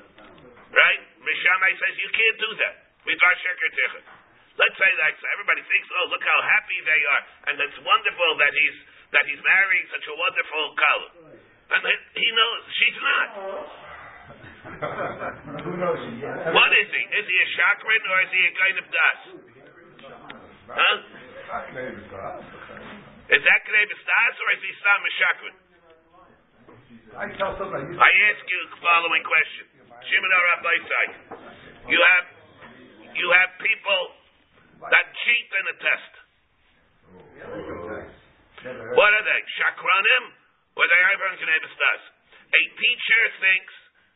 [0.68, 1.00] Right?
[1.22, 2.74] Mishamai says, you can't do that.
[3.06, 4.00] Midvar sheker ticha.
[4.58, 8.30] Let's say that so everybody thinks, oh, look how happy they are, and it's wonderful
[8.42, 8.78] that he's
[9.14, 11.08] that he's marrying such a wonderful kala.
[11.70, 11.82] And
[12.18, 13.28] he knows she's not.
[15.64, 16.02] Who knows?
[16.52, 17.02] What is he?
[17.06, 19.20] Is he a chakran or is he a kind of das?
[20.74, 20.96] Huh?
[23.28, 25.54] Is that Knevis das or is he a chakran?
[27.12, 27.92] I tell somebody.
[27.92, 29.64] I ask you the following question.
[30.00, 30.74] Shimon Rabbi
[31.92, 32.26] You have
[33.12, 34.02] you have people
[34.80, 36.12] that cheat in a test.
[38.96, 39.40] What are they?
[39.60, 40.24] Shakranim?
[40.78, 42.02] Or they are Knevis das?
[42.48, 43.74] A teacher thinks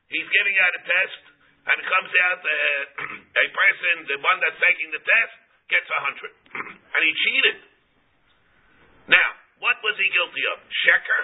[0.09, 1.23] he's giving out a test
[1.69, 3.05] and it comes out uh,
[3.45, 5.35] a person, the one that's taking the test,
[5.69, 6.33] gets a hundred.
[6.97, 7.72] and he cheated.
[9.11, 10.59] Now, what was he guilty of?
[10.87, 11.23] Sheker?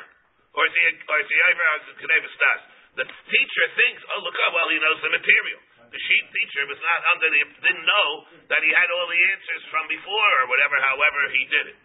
[0.56, 2.60] Or is he, or is he stas?
[2.98, 5.60] The teacher thinks, oh, look how well he knows the material.
[5.88, 8.08] The sheet teacher was not under the, didn't know
[8.50, 11.78] that he had all the answers from before or whatever, however he did it.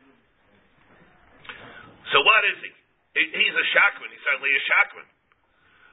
[2.12, 2.72] So what is he?
[3.14, 4.10] He's a shakman.
[4.10, 5.08] He's certainly a shakman.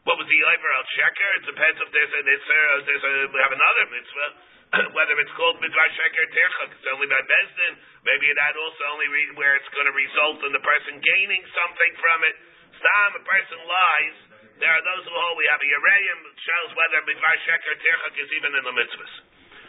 [0.09, 1.31] What was the over al sheker?
[1.37, 4.29] It depends if there's a mitzvah, there's a, we have another mitzvah,
[4.97, 6.71] whether it's called midvar sheker tirchak.
[6.79, 7.75] It's only by bezdin.
[8.07, 11.93] Maybe that also only re- where it's going to result in the person gaining something
[11.99, 12.35] from it.
[12.79, 14.17] Stam, a person lies.
[14.63, 18.31] There are those who hold we have a Yereim shows whether midvar sheker tirchak is
[18.39, 19.15] even in the mitzvahs.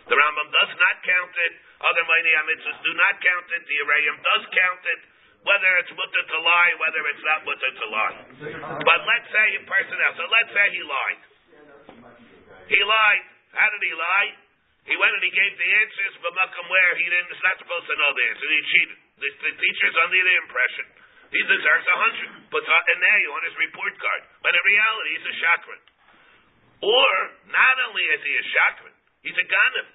[0.05, 1.53] The Rambam does not count it.
[1.81, 3.61] Other mighty mitzvahs do not count it.
[3.65, 5.01] The Yereim does count it
[5.41, 8.17] whether it's mutter to lie, whether it's not mutter to lie.
[8.85, 10.15] But let's say a person else.
[10.21, 11.21] So let's say he lied.
[12.69, 13.25] He lied.
[13.57, 14.29] How did he lie?
[14.89, 17.29] He went and he gave the answers, but Malcolm where he didn't.
[17.29, 18.47] Is not supposed to know the answer.
[18.49, 18.97] He cheated.
[19.21, 20.85] The, the teacher's under the impression
[21.31, 22.29] he deserves a hundred.
[22.51, 25.81] Puts an A on his report card, but in reality he's a chakran.
[26.81, 27.13] Or
[27.53, 29.87] not only is he a chakran, he's a ganim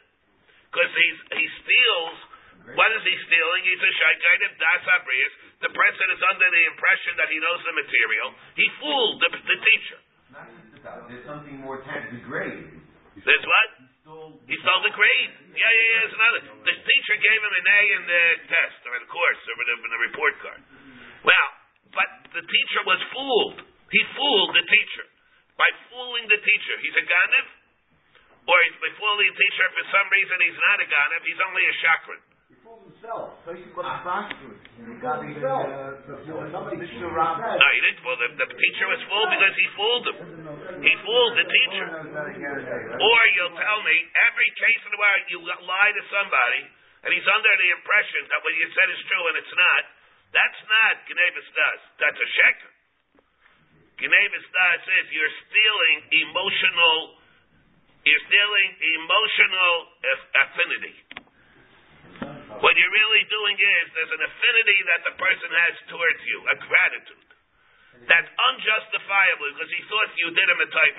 [0.71, 2.19] because he's he steals
[2.75, 3.63] what is he stealing?
[3.63, 5.35] He's a shaykainim das abrius.
[5.63, 8.35] The person is under the impression that he knows the material.
[8.59, 9.99] He fooled the, the teacher.
[11.07, 12.27] There's something more tangible.
[12.27, 13.69] There's what?
[14.07, 15.33] He stole the grade.
[15.51, 15.99] Yeah, yeah, yeah.
[16.07, 16.41] There's another.
[16.63, 19.67] The teacher gave him an A in the test or in the course or in
[19.67, 20.63] the, in the report card.
[21.27, 21.49] Well,
[21.91, 23.67] but the teacher was fooled.
[23.91, 25.07] He fooled the teacher
[25.59, 26.75] by fooling the teacher.
[26.87, 27.47] He's a ganiv,
[28.47, 31.21] or he's by fooling the teacher for some reason he's not a ganiv.
[31.27, 32.23] He's only a chakran
[32.67, 33.39] himself.
[33.47, 33.59] So ah.
[33.59, 34.59] he got the prostitute.
[34.83, 35.43] He got even
[36.51, 37.07] somebody Mr.
[37.07, 38.17] No, he didn't fool.
[38.19, 40.19] The, the teacher was fooled because he fooled him.
[40.83, 41.87] He fooled the teacher.
[42.99, 46.63] Or you'll tell me every case in the world you lie to somebody
[47.07, 49.83] and he's under the impression that what you said is true and it's not.
[50.35, 51.81] That's not Gnevis does.
[52.03, 52.73] That's a sheker.
[54.03, 57.23] Gnevis does is you're stealing emotional.
[58.03, 58.71] You're stealing
[59.03, 59.75] emotional
[60.35, 61.26] affinity.
[62.57, 66.57] What you're really doing is there's an affinity that the person has towards you, a
[66.65, 67.29] gratitude.
[68.09, 70.97] That's unjustifiable because he thought you did him a type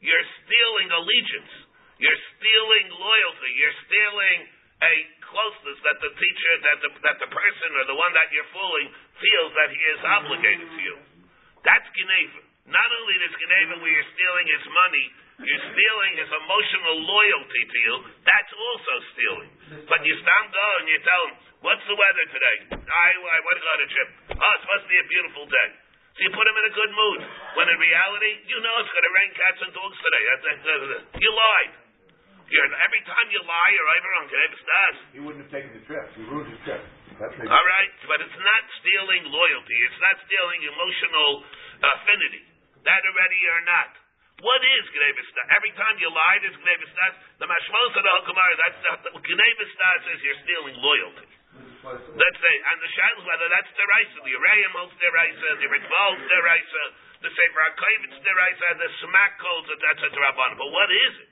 [0.00, 1.52] You're stealing allegiance.
[2.00, 3.52] You're stealing loyalty.
[3.56, 4.38] You're stealing
[4.84, 4.94] a
[5.28, 8.88] closeness that the teacher, that the, that the person or the one that you're fooling
[9.16, 10.96] feels that he is obligated to you.
[11.64, 12.40] That's Geneva.
[12.68, 15.06] Not only is Geneva where you're stealing his money,
[15.42, 17.94] you're stealing his emotional loyalty to you.
[18.22, 19.50] That's also stealing.
[19.90, 21.32] But you stand there and you tell him,
[21.66, 22.56] what's the weather today?
[22.78, 24.08] I, I want to go on a trip.
[24.38, 25.68] Oh, it's supposed to be a beautiful day.
[26.14, 27.20] So you put him in a good mood.
[27.58, 30.22] When in reality, you know it's going to rain cats and dogs today.
[31.18, 31.72] You lied.
[32.54, 34.96] You're, every time you lie, you're over on Das.
[35.10, 36.06] He wouldn't have taken the trip.
[36.14, 36.78] He ruined his trip.
[37.24, 39.76] All right, but it's not stealing loyalty.
[39.86, 41.30] It's not stealing emotional
[41.82, 42.42] affinity.
[42.86, 43.90] That already you're not.
[44.42, 46.92] What is Gnevis Every time you lie, there's Gnevis
[47.38, 49.72] The mashmos oh, of the Hukumar, that's the Gnevis
[50.10, 51.30] is you're stealing loyalty.
[51.84, 55.68] Let's say, and the shadow whether that's the Raisa, the Arayim holds the Raisa, the
[55.68, 56.84] holds the Raisa,
[57.22, 60.52] the Sefer HaKayvitz the Raisa, the Smak holds it, that's a Rabban.
[60.58, 61.30] But what is it?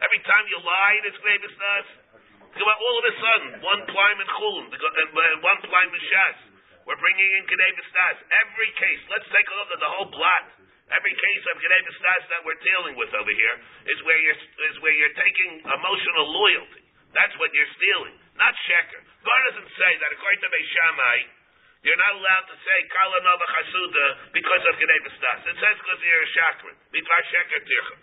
[0.00, 1.88] Every time you lie, there's Gnevis Das.
[2.62, 6.38] All of a sudden, one plime in Chullin, uh, uh, one plime in Shas.
[6.86, 8.16] We're bringing in Gnevis Das.
[8.22, 10.61] Every case, let's take a look at the whole blot.
[10.92, 13.56] Every case of Gedei Stas that we're dealing with over here
[13.88, 16.84] is where you're is where you're taking emotional loyalty.
[17.16, 19.00] That's what you're stealing, not sheker.
[19.24, 21.16] God doesn't say that according to Beis Shammai,
[21.84, 25.40] you're not allowed to say Kala Nova Chasuda because of Gedei Stas.
[25.48, 26.76] It says because you're a shakran.
[26.92, 28.02] Mitvar sheker tirchuk.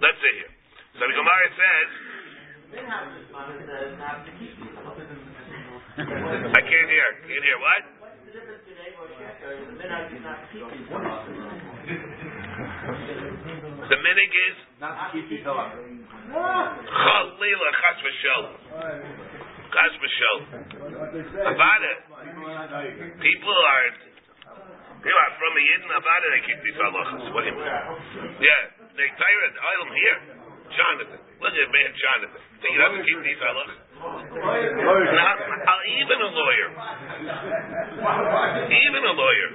[0.00, 0.52] Let's see here.
[1.00, 1.88] So the Gemara says.
[5.96, 7.08] I can't hear.
[7.24, 7.82] Can't hear what?
[13.86, 15.70] The minig is not to keep you talk.
[15.78, 18.42] Chalila chas v'shel.
[19.70, 20.38] Chas v'shel.
[21.46, 21.92] Avada.
[23.22, 23.86] People are,
[24.98, 26.02] people are from a Yidden it,
[26.34, 27.30] they keep these halachas.
[27.30, 27.70] What do you mean?
[28.42, 28.60] Yeah,
[28.98, 30.18] they tire the oil here.
[30.66, 31.22] Jonathan.
[31.38, 32.42] Look at man Jonathan.
[32.58, 33.85] Think he doesn't keep these halachas?
[33.96, 36.68] Not, uh, even a lawyer.
[38.68, 39.48] Even a lawyer.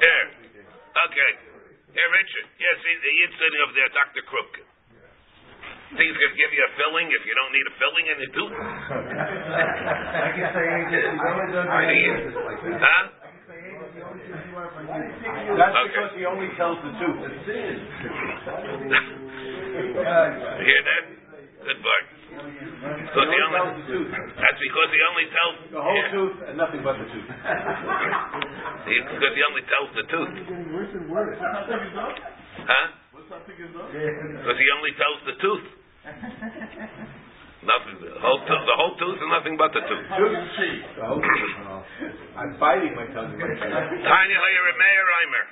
[0.00, 0.24] Here.
[0.94, 1.30] Okay.
[1.94, 2.46] Here, Richard.
[2.58, 4.24] Yes, he, the Yid sitting over there, Dr.
[4.26, 4.52] Crook.
[5.94, 8.18] Think he's going to give you a filling if you don't need a filling in
[8.18, 8.50] the tooth?
[10.26, 11.22] I can say anything.
[12.82, 13.23] Huh?
[14.14, 17.18] That's because he only tells the truth.
[19.74, 19.90] You
[20.62, 21.04] hear that?
[21.64, 22.00] Good boy.
[22.34, 24.10] Because he only, tells the truth.
[24.12, 26.12] that's because he only tells The whole yeah.
[26.12, 27.24] truth and nothing but the truth.
[28.84, 30.28] He, because he only tells the truth.
[32.68, 32.86] Huh?
[33.14, 35.64] Because he only tells the truth.
[37.64, 37.96] Nothing.
[37.96, 40.04] The whole, tooth, the whole tooth and nothing but the tooth.
[40.04, 41.52] The whole truth.
[42.36, 43.32] I'm biting my tongue.
[43.40, 45.46] Tanya Hoyer Meir Reimer.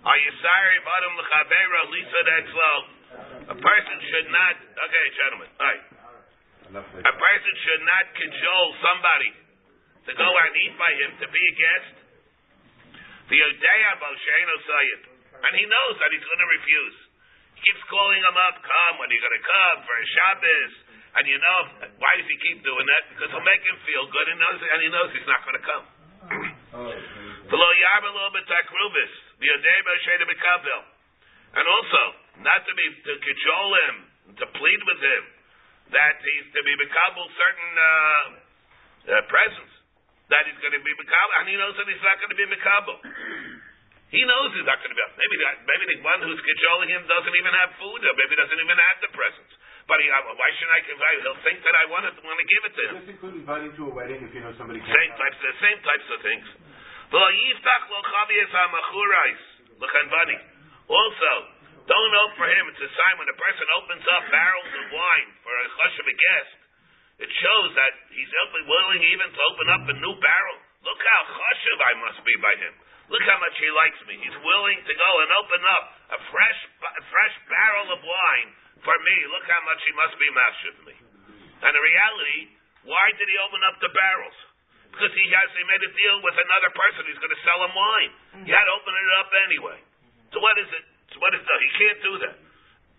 [0.00, 2.54] Are you sorry, bottom lechabera lisa that's
[3.52, 4.54] A person should not.
[4.58, 5.48] Okay, gentlemen.
[5.54, 5.84] All right.
[6.70, 9.30] A person should not cajole somebody
[10.06, 11.94] to go and eat by him to be a guest.
[13.30, 15.00] The Odeya Bosheno Sayid.
[15.46, 16.96] And he knows that he's going to refuse.
[17.54, 20.89] He keeps calling him up, come, when are you going to come for a Shabbos?
[21.10, 21.58] And you know,
[21.98, 23.02] why does he keep doing that?
[23.10, 25.64] Because he'll make him feel good and, knows, and he knows he's not going to
[25.66, 25.84] come.
[27.50, 29.12] Below Yab a little bit takrubis.
[29.42, 30.82] The Odeya Bosheno Bekavil.
[31.50, 32.02] And also,
[32.46, 33.94] not to be, to cajole him,
[34.38, 35.22] to plead with him,
[35.90, 38.26] that he's to be Bekabel certain, uh,
[39.10, 39.74] uh, presents
[40.30, 42.46] that he's going to be Mikabel, and he knows that he's not going to be
[42.46, 42.98] Mikabel.
[44.10, 45.06] He knows he's not going to be.
[45.22, 48.58] Maybe that, maybe the one who's cajoling him doesn't even have food, or maybe doesn't
[48.58, 49.54] even have the presents.
[49.90, 50.78] But he, why should I?
[51.26, 52.94] He'll think that I want to want to give it to him.
[53.02, 55.78] Just include inviting to a wedding if you know somebody can't Same types, the same
[55.82, 56.46] types of things.
[57.10, 59.40] V'lo yiftach lo chavias ha'machurais
[59.82, 60.38] l'chanvani.
[60.86, 61.32] Also,
[61.90, 62.70] don't open for him.
[62.70, 66.06] It's a sign when a person opens up barrels of wine for a chush of
[66.06, 66.54] a guest.
[67.26, 70.58] It shows that he's open, willing even to open up a new barrel.
[70.86, 72.78] Look how chashiv I must be by him.
[73.10, 74.22] Look how much he likes me.
[74.22, 75.84] He's willing to go and open up
[76.14, 78.50] a fresh, a fresh barrel of wine
[78.84, 79.16] for me.
[79.32, 80.96] Look how much he must be mashiv me.
[81.60, 82.38] And in reality,
[82.88, 84.38] why did he open up the barrels?
[84.90, 87.72] Because he has he made a deal with another person who's going to sell him
[87.76, 88.12] wine.
[88.12, 88.44] Mm-hmm.
[88.48, 89.78] He had to open it up anyway.
[90.34, 90.84] So what is it?
[91.14, 91.58] So what is that?
[91.62, 92.36] He can't do that.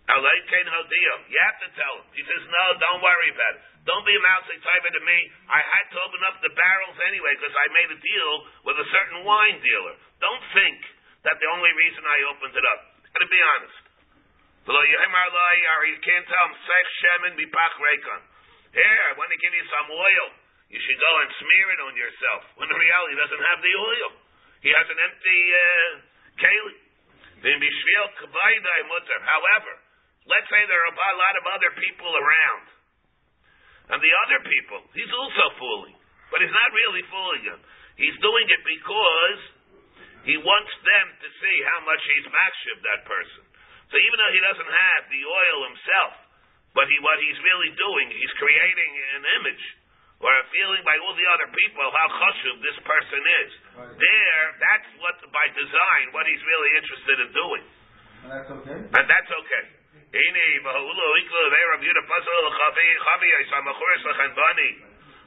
[0.02, 1.14] Alay Kain Hodio.
[1.30, 2.06] You have to tell him.
[2.16, 3.62] He says, no, don't worry about it.
[3.86, 5.18] Don't be a mousy type to me.
[5.46, 8.32] I had to open up the barrels anyway because I made a deal
[8.66, 9.94] with a certain wine dealer.
[10.18, 10.78] Don't think
[11.26, 12.80] that the only reason I opened it up.
[13.14, 13.78] Gotta be honest.
[14.62, 18.22] Below Yehemar Lai, or you can't tell him, Sech Shemin Bipach Rekon.
[18.70, 20.26] Here, I want to give you some oil.
[20.70, 22.46] You should go and smear it on yourself.
[22.56, 24.10] When in reality, he doesn't have the oil.
[24.62, 26.06] He has an empty uh,
[26.38, 26.78] keli.
[29.26, 29.72] However,
[30.30, 32.64] let's say there are a lot of other people around,
[33.90, 35.98] and the other people, he's also fooling,
[36.30, 37.58] but he's not really fooling them.
[37.98, 39.40] He's doing it because
[40.22, 43.42] he wants them to see how much he's makshiv that person.
[43.92, 46.12] So even though he doesn't have the oil himself,
[46.72, 49.64] but he what he's really doing, he's creating an image
[50.24, 53.50] or a feeling by all the other people how chashuv this person is.
[53.92, 57.64] There, that's what by design what he's really interested in doing.
[58.24, 58.78] And that's okay.
[58.80, 59.64] And that's okay.
[60.12, 64.70] Ini bahulu iklu they Rav Yehuda pasal chavi chavi isamachuris lechanvani.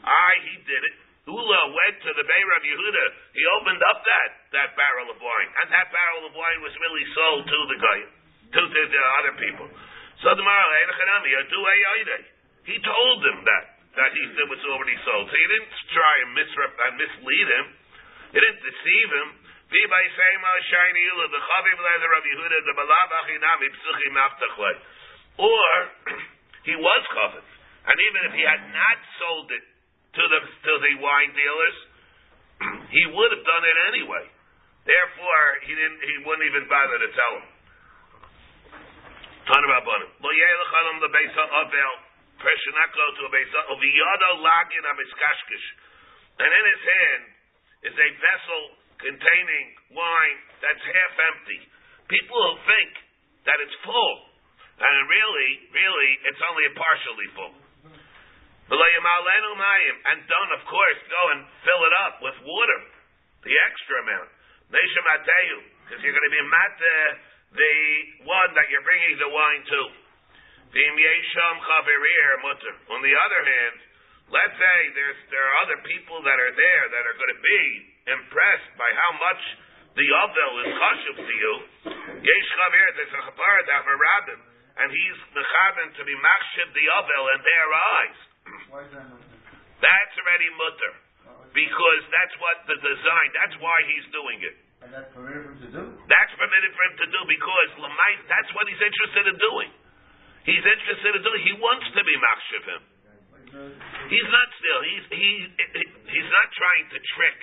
[0.06, 0.96] I he did it.
[1.26, 3.06] Ula went to the Bay Rav Yehuda.
[3.34, 7.06] He opened up that that barrel of wine, and that barrel of wine was really
[7.18, 8.00] sold to the guy,
[8.56, 9.68] to the, the other people.
[10.24, 10.46] So the
[12.66, 13.64] He told them that
[13.96, 15.28] that he it was already sold.
[15.32, 17.66] So he didn't try and misrep and mislead him.
[18.36, 19.28] He didn't deceive him.
[25.36, 25.68] Or
[26.70, 27.48] he was covered.
[27.86, 29.66] And even if he had not sold it
[30.16, 31.78] to the to the wine dealers,
[32.96, 34.26] he would have done it anyway.
[34.86, 36.00] Therefore, he didn't.
[36.04, 37.55] He wouldn't even bother to tell him.
[39.46, 40.10] Tana Rabbanim.
[40.26, 41.96] Lo yelechanam the beisa avel.
[42.42, 43.60] Person not go to a beisa.
[43.78, 45.68] Oviyado lagin amiskashkish.
[46.42, 47.24] And in his hand
[47.86, 48.64] is a vessel
[48.98, 51.62] containing wine that's half empty.
[52.10, 52.92] People will think
[53.46, 54.16] that it's full,
[54.82, 57.54] and really, really, it's only partially full.
[58.66, 62.80] And don't, of course, go and fill it up with water,
[63.46, 64.30] the extra amount.
[64.74, 66.82] because you're going to be mat
[67.56, 67.78] the
[68.28, 69.82] one that you're bringing the wine to.
[70.76, 72.76] V'im yesham chaverir mutter.
[72.92, 73.76] On the other hand,
[74.30, 77.64] let's say there's there are other people that are there that are going to be
[78.12, 79.42] impressed by how much
[79.96, 81.54] the Avel is chashuv to you.
[82.20, 84.40] Yesh chaver, there's a chavar rabin,
[84.84, 88.20] and he's mechaben to be machshiv the Avel in their eyes.
[88.76, 89.24] Why is that not?
[89.80, 90.94] That's already mutter.
[91.32, 94.56] Oh, because that's what the design, that's why he's doing it.
[94.86, 95.84] And that's permitted for him to do?
[96.06, 99.74] That's permitted for him to do because Lamait, that's what he's interested in doing.
[100.46, 101.42] He's interested in doing.
[101.42, 102.82] He wants to be machshiv him.
[104.14, 104.80] He's not still.
[104.86, 105.30] He's he
[106.06, 107.40] he's not trying to trick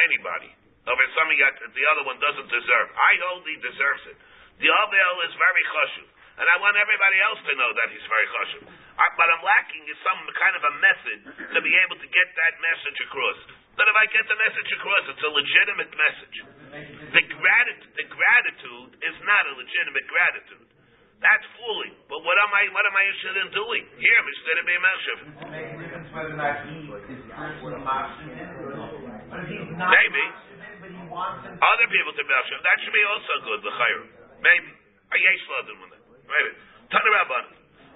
[0.00, 2.88] anybody oh, over something that the other one doesn't deserve.
[2.96, 4.16] I hold he deserves it.
[4.64, 6.08] The Abel is very chashuv,
[6.40, 8.64] and I want everybody else to know that he's very chashuv.
[8.64, 11.18] Uh, but I'm lacking is some kind of a method
[11.52, 13.38] to be able to get that message across.
[13.76, 16.36] That if I get the message across, it's a legitimate message.
[16.68, 20.68] The gratitude, the gratitude is not a legitimate gratitude.
[21.18, 21.98] That's fooling.
[22.06, 22.70] But what am I?
[22.70, 23.82] What am I interested in doing?
[23.98, 24.66] Here, it
[25.50, 28.46] make a difference whether or not he a machshav him?
[29.26, 30.24] But if he's not Maybe.
[31.58, 32.60] Other people to machshav.
[32.62, 33.60] That should be also good.
[33.66, 34.00] The chayr.
[34.38, 34.70] Maybe.
[35.10, 36.02] A yesh ladim with it.
[36.22, 36.50] Maybe.
[36.94, 37.44] Tana rabban.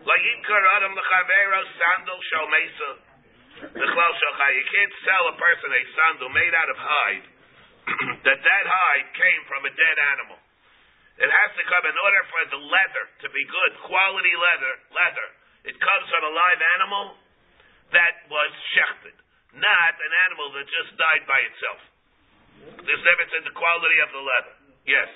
[0.02, 2.90] La'yimkar adam l'chavero sandal shal mesa.
[3.62, 7.26] You can't sell a person a sandal made out of hide.
[8.26, 10.38] that that hide came from a dead animal.
[11.18, 14.74] It has to come in order for the leather to be good, quality leather.
[14.90, 15.28] Leather.
[15.68, 17.04] It comes from a live animal
[17.94, 19.14] that was shechted,
[19.54, 21.80] not an animal that just died by itself.
[22.82, 24.54] There's difference in the quality of the leather.
[24.86, 25.08] Yes.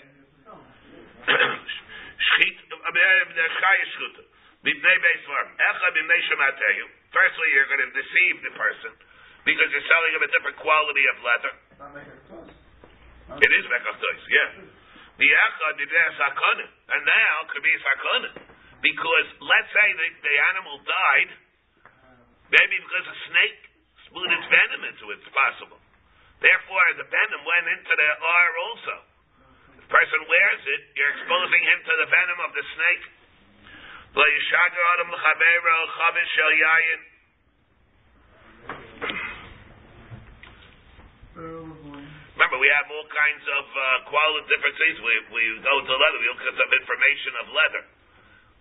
[7.16, 8.92] Firstly, you're going to deceive the person
[9.48, 11.52] because you're selling him a different quality of leather.
[11.80, 12.50] Not make a fuss.
[13.26, 14.62] It is mekachtois, yeah.
[15.18, 16.66] The echa bibnei sakana.
[16.94, 18.30] And now could be sakana.
[18.78, 21.30] Because let's say the, the animal died,
[22.54, 23.60] maybe because a snake
[24.06, 25.80] spewed its venom into it, it's possible.
[26.38, 28.96] Therefore, the venom went into the R also.
[29.80, 33.04] The person wears it, you're exposing him to the venom of the snake.
[34.14, 37.00] Lo yishager adam l'chavero chavish shel yayin.
[42.46, 45.02] Remember, we have all kinds of uh, quality differences.
[45.02, 47.82] We, we go to leather, we look at some information of leather.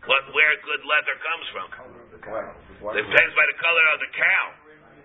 [0.09, 1.67] What, where good leather comes from.
[2.97, 4.45] Depends by the color of the cow.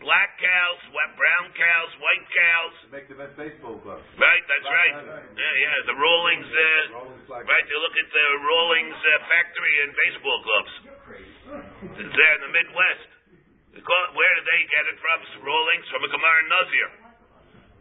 [0.01, 2.75] Black cows, wet brown cows, white cows.
[2.89, 4.01] Make the best baseball glove.
[4.17, 4.97] Right, that's right.
[5.29, 5.77] Yeah, yeah.
[5.85, 7.67] The Rawlings, uh, right.
[7.69, 10.73] You look at the Rawlings uh, factory in baseball gloves.
[12.01, 13.13] It's there in the Midwest.
[13.77, 15.45] It- where did they get it from?
[15.45, 16.89] Rawlings from a Gemara Nazir.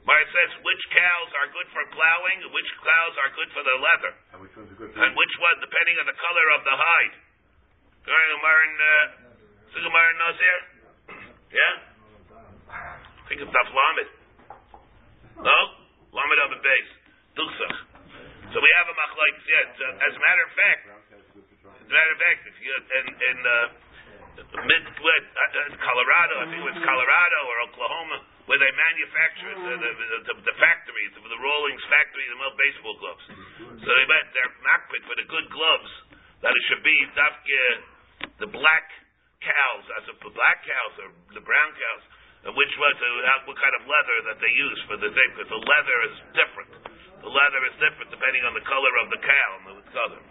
[0.08, 3.80] Where it says which cows are good for plowing, which cows are good for their
[3.80, 7.16] leather, And which one's good and which one depending on the color of the hide.
[8.10, 9.06] Uh,
[9.70, 10.60] is it Gemara Nazir?
[11.54, 11.74] Yeah.
[13.30, 14.10] Think of Daf Lamed.
[15.46, 15.58] No?
[16.10, 16.92] Lamed of the base.
[17.38, 17.76] Dusach.
[18.50, 19.36] So we have a machlaik.
[19.46, 20.82] Yeah, it's, as a matter of fact,
[21.70, 23.54] as a matter of fact, if you in in uh,
[24.58, 28.18] Midwest, uh, uh, Colorado, I think it was Colorado or Oklahoma,
[28.50, 29.92] where they manufacture the the,
[30.26, 33.26] the, the factories, the, the Rawlings factory, the milk baseball gloves.
[33.86, 35.92] So they bet their makpit for the good gloves
[36.42, 37.64] that it should be dafke
[38.42, 38.88] the black
[39.40, 42.04] cows, as a black cows or the brown cows,
[42.48, 42.96] and which was
[43.48, 46.72] what kind of leather that they use for the thing, because the leather is different.
[47.20, 50.22] The leather is different depending on the color of the cow and the color.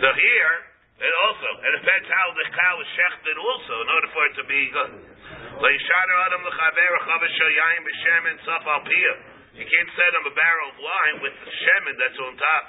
[0.00, 0.52] So here,
[0.96, 4.44] it also, it depends how the cow is shechted also, in order for it to
[4.48, 4.92] be good.
[9.56, 12.64] You can't set him a barrel of wine with the shemen that's on top.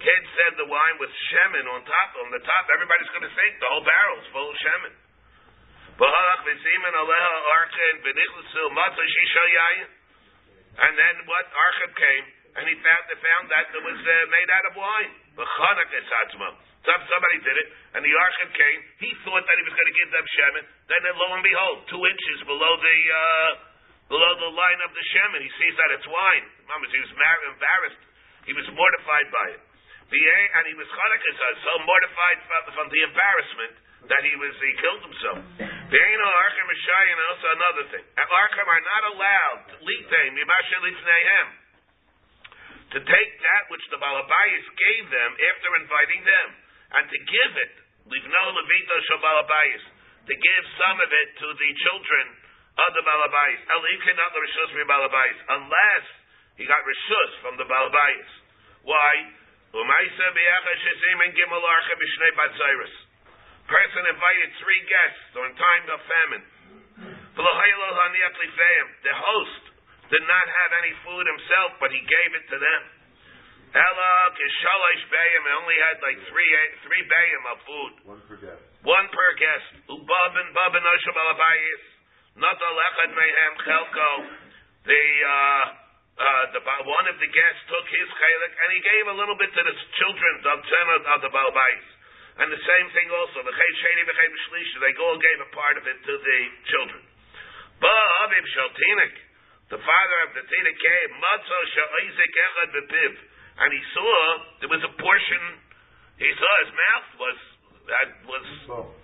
[0.00, 2.08] Can't send the wine with shemen on top.
[2.24, 4.92] On the top, everybody's going to think the whole barrel's full of shemen.
[10.74, 11.46] And then what?
[11.54, 12.24] Archib came,
[12.58, 15.12] and he found they found that it was uh, made out of wine.
[16.84, 18.78] Some somebody did it, and the Archib came.
[19.00, 20.64] He thought that he was going to give them shemen.
[20.90, 23.50] Then, lo and behold, two inches below the uh,
[24.10, 26.44] below the line of the shemen, he sees that it's wine.
[26.44, 27.10] He was
[27.54, 28.02] embarrassed.
[28.44, 29.62] He was mortified by it.
[30.04, 31.22] And he was chanak
[31.64, 32.38] so mortified
[32.76, 33.74] from the embarrassment
[34.08, 35.40] that he was he killed himself.
[35.60, 38.04] The Eino Archim and also another thing.
[38.16, 41.48] Uh, Archim are not allowed litain mimashe lifneihem
[42.94, 46.48] to take that which the Balabayas gave them after inviting them
[47.00, 47.72] and to give it
[48.08, 49.84] livno levito shel Balabayas
[50.24, 52.26] to give some of it to the children
[52.74, 53.60] other balabais.
[53.70, 56.06] Elikin not the rishus balabais, unless
[56.58, 58.28] he got rishus from the balabais.
[58.82, 59.14] Why?
[59.74, 62.94] Umaisa biyacha shesim and gimel archa b'shnei batzairis.
[63.64, 66.44] Person invited three guests during time of famine.
[67.34, 69.62] The host
[70.12, 72.82] did not have any food himself, but he gave it to them.
[73.74, 76.50] Ella kishalish bayim, only had like three
[76.86, 77.92] three bayim of food.
[78.06, 78.62] One per guest.
[78.86, 79.90] One per guest.
[79.90, 81.82] Ubabin babin oshabalabais.
[82.38, 84.10] Not alechad mehem chelko.
[84.86, 85.64] The uh,
[86.22, 89.50] uh, the one of the guests took his chelik and he gave a little bit
[89.50, 91.86] to the children of of the balabais.
[92.34, 93.46] And the same thing also.
[93.46, 97.02] The they all gave a part of it to the children.
[97.78, 99.14] But Aviv Shaltinik,
[99.70, 103.12] the father of the Tina came, Matzo Sha'isik Echad Bepiv
[103.54, 104.14] and he saw
[104.62, 105.42] there was a portion.
[106.18, 107.38] He saw his mouth was
[107.84, 108.44] that was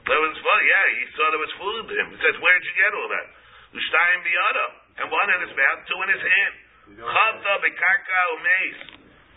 [0.06, 0.60] there was full.
[0.66, 2.08] Yeah, he saw there was food in him.
[2.14, 3.26] He says, "Where'd you get all that?"
[3.70, 4.66] Ushtayim biyada,
[4.98, 6.54] and one in his mouth, two in his hand.
[6.98, 8.78] Chavta bekarka umeis.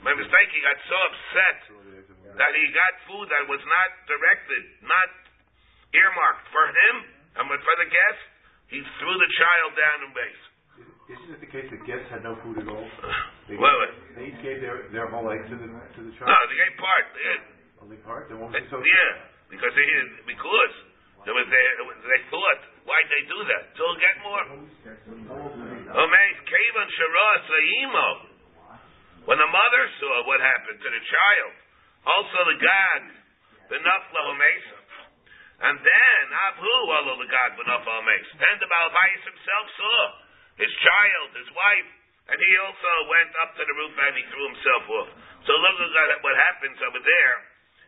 [0.02, 0.50] My mistake.
[0.50, 1.58] He got so upset
[2.38, 5.10] that he got food that was not directed, not
[5.94, 6.96] earmarked for him,
[7.38, 8.22] and but for the guest.
[8.74, 10.44] He threw the child down in base.
[11.14, 12.88] Isn't it the case that guests had no food at all?
[13.44, 13.94] They, Wait, wait.
[14.16, 16.32] they each gave their, their whole egg to the to the child.
[16.32, 17.06] No, the gay part.
[17.12, 17.44] Yeah.
[17.44, 18.32] Oh, Only part.
[18.32, 18.80] Then what was it so?
[18.80, 19.12] Yeah,
[19.52, 19.84] because they
[20.24, 20.74] because
[21.28, 21.66] there was they,
[22.08, 23.64] they thought why'd they do that?
[23.76, 24.44] So we'll get more.
[25.92, 27.28] Oh man, Kavan Shara
[29.28, 31.54] When the mother saw what happened to the child,
[32.04, 33.04] also the God,
[33.72, 34.80] the Nafla Mesa.
[35.64, 38.32] And then Abu Allah the God the Nafla Mesa.
[38.40, 40.00] Then the Balbais himself saw
[40.60, 41.90] his child, his wife,
[42.32, 45.10] and he also went up to the roof and he threw himself off.
[45.44, 47.36] So look at what happens over there.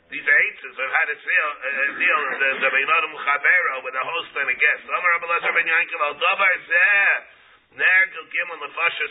[0.05, 1.49] These eitzes have had a deal,
[1.97, 4.85] deal the the Chavero with a host and a guest.
[4.85, 6.45] Amar ben Yankel al Zeh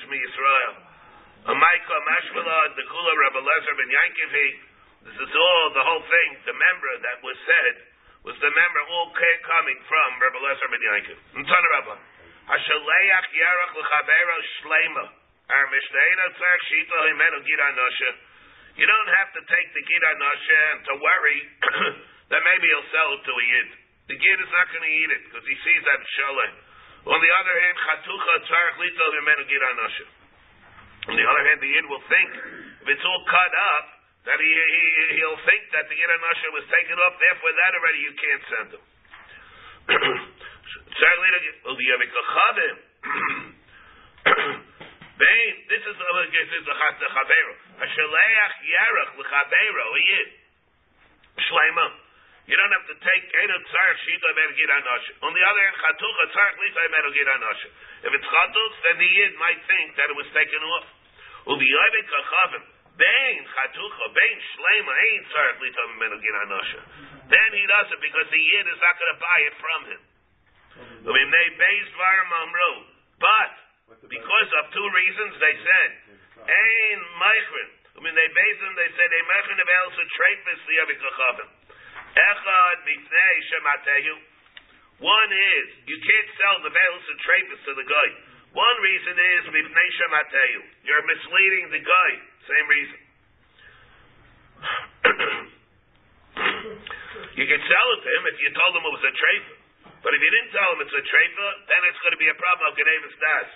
[0.06, 0.74] Mi Yisrael.
[1.44, 2.00] A Michael
[2.78, 3.90] the Kula Rabbi Lezer ben
[5.04, 6.28] This is all the whole thing.
[6.48, 7.74] The member that was said
[8.24, 11.18] was the member all ca- coming from Rabbi Lezer ben Yankel.
[11.44, 11.96] Ntan Rabbi.
[12.48, 14.36] Hashaleach Yarach L'Chavero
[16.64, 18.10] Shita Himenu Gira Nosha.
[18.74, 21.38] You don't have to take the Gid Nasha and to worry
[22.32, 23.68] that maybe he'll sell it to a Yid.
[24.10, 26.52] The Gid is not going to eat it because he sees that Shalem.
[27.06, 30.06] On the other hand, Chatucha Tzarech Lito Himenu Gid Nasha.
[31.12, 32.30] On the other hand, the Yid will think,
[32.82, 33.86] if it's all cut up,
[34.24, 38.00] that he, he, he'll think that the Gid Nasha was taken off, therefore that already
[38.00, 38.84] you can't send him.
[39.84, 41.98] Lito will be a.
[45.14, 46.98] Bain, this is the this is the chas.
[47.78, 50.28] Hashaleach yarach lechavero yid
[51.44, 52.00] shlema.
[52.48, 53.24] You don't have to take.
[55.20, 55.76] On the other hand,
[57.28, 57.64] anosh.
[58.04, 60.84] If it's chatuk, then the yid might think that it was taken off.
[61.46, 62.73] Kachavim.
[62.94, 66.72] Bain chatucha bain shlema ain tzarech lisa ben gid anosh.
[67.26, 70.02] Then he does it because the yid is not going to buy it from him.
[71.10, 72.72] Umimnei beis dvarim amru.
[73.18, 73.52] But
[74.10, 75.90] because of two reasons, they said,
[76.44, 77.70] Ein Meichrin.
[77.94, 81.48] I mean, they based them, they said, Ein Meichrin of El Sutrepis Liyavikachavim.
[82.14, 84.14] Echad Mifnei Shematehu.
[85.02, 88.10] One is, you can't sell the Baal Sutrepis to the guy.
[88.54, 90.62] One reason is, Mifnei Shematehu.
[90.86, 92.10] You're misleading the guy.
[92.46, 93.00] Same reason.
[97.42, 99.54] you can sell it to him if you told him it was a trefa.
[100.06, 102.38] But if you didn't tell him it's a trefa, then it's going to be a
[102.38, 103.50] problem of Genevis Das.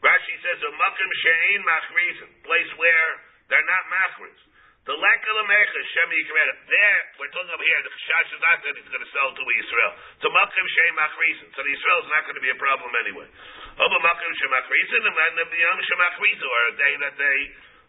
[0.00, 3.08] Rashi says a makim she'ein machrizim, place where
[3.52, 4.40] they're not machriz.
[4.82, 6.50] The lekal amecha shem yikred.
[6.66, 7.80] There, we're talking over here.
[7.86, 9.92] The chash is not that he's going to sell to Israel.
[9.94, 11.48] A makim she'ein machrizim.
[11.54, 13.30] So the Israel is not going to be a problem anyway.
[13.78, 17.38] Over makim shemachrizim and then the yom shemachrizim, or a day that they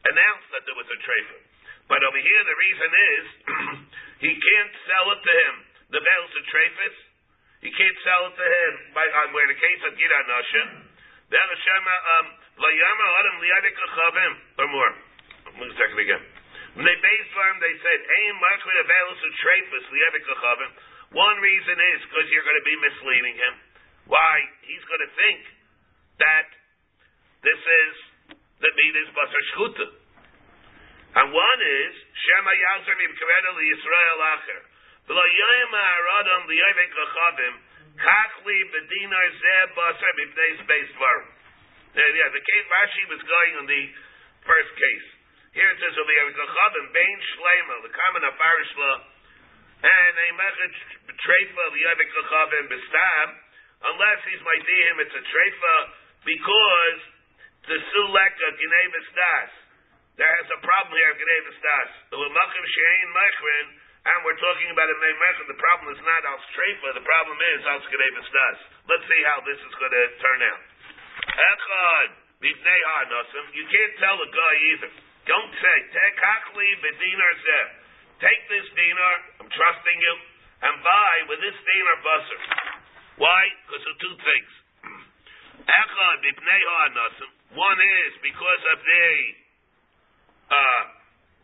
[0.05, 1.37] announced that there was a trefa.
[1.89, 3.25] But over here, the reason is
[4.29, 5.53] he can't sell it to him.
[5.97, 6.95] The bells of trefis.
[7.65, 10.63] He can't sell it to him by on where the case of Gida Nasha.
[11.33, 12.25] Then Hashem um
[12.61, 14.93] Layama Adam Liyadik Chavim or more.
[15.57, 16.32] One second again.
[16.74, 20.71] When they based on they said Aim Machmir Availus of Trefus Liyadik Chavim.
[21.13, 23.55] One reason is because you're going to be misleading him.
[24.09, 24.36] Why?
[24.65, 25.41] He's going to think
[26.17, 26.47] that
[27.45, 27.93] this is
[28.57, 29.88] the meat is Basar Shchuta.
[31.13, 34.61] And one is Shema Yalzer Mibkareda Li Yisrael Acher.
[35.05, 37.53] V'lo Yoyim Ha'aradam Liyoyvek Chavim
[38.01, 41.30] Kachli B'dinar Zeh Basar Mibnei Space Dvarim.
[41.93, 43.84] Yeah, the case Rashi was going on the
[44.49, 45.12] first case.
[45.53, 49.05] Here it says over here, Chavim Bein Shlema, the common Afarish law,
[49.85, 50.73] and a Mechet
[51.13, 53.27] Treifa Liyoyvek Chavim B'stam,
[53.85, 55.75] unless he's Maidihim, it's a treifa,
[56.25, 56.99] because
[57.69, 59.51] the Suleka Gnevus Das.
[60.17, 61.89] There is a problem here of Das.
[62.09, 63.67] The Lamakim Shein Mechrin,
[64.09, 67.61] and we're talking about a Mechrin, the problem is not Al Treifa, the problem is
[67.69, 68.57] Al Gnevus Das.
[68.89, 70.65] Let's see how this is going to turn out.
[71.29, 72.09] Echad,
[72.41, 75.12] you can't tell a guy either.
[75.24, 77.67] Don't say, Tekachli Bedinar Zeh.
[78.19, 80.15] Take this dinar, I'm trusting you,
[80.67, 82.39] and buy with this dinar busser.
[83.24, 83.41] Why?
[83.67, 84.51] Because of two things.
[85.80, 89.07] Echad Ha'anasim, one is because of the
[90.51, 90.84] uh,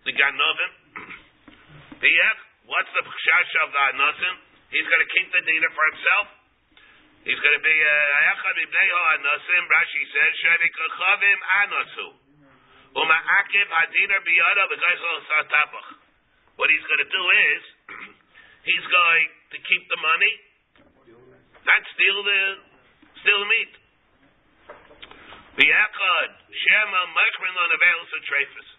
[0.07, 0.71] the Ganovim.
[1.99, 2.07] The
[2.63, 4.35] what's the chash of the Anasim?
[4.71, 6.27] He's going to keep the dinar for himself.
[7.27, 9.63] He's going to be uh, Echad Ibnei Anasim.
[9.67, 12.18] Rashi says Sherikachavim Anasu.
[16.59, 17.61] What he's going to do is
[18.69, 19.25] he's going
[19.55, 20.33] to keep the money,
[21.63, 22.41] not steal the
[23.23, 23.71] steal the meat.
[26.49, 28.69] Shema Machrin on Avelis Trefus.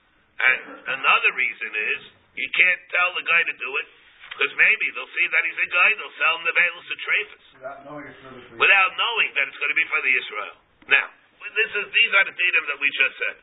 [0.40, 0.60] And
[0.96, 2.00] another reason is
[2.34, 3.88] you can't tell the guy to do it
[4.32, 7.80] because maybe they'll see that he's a guy, they'll sell him the Avelis Trefus Without
[7.84, 10.56] knowing it's for the without knowing that it's going to be for the Israel.
[10.88, 11.06] Now,
[11.40, 13.36] this is these are the datum that we just said.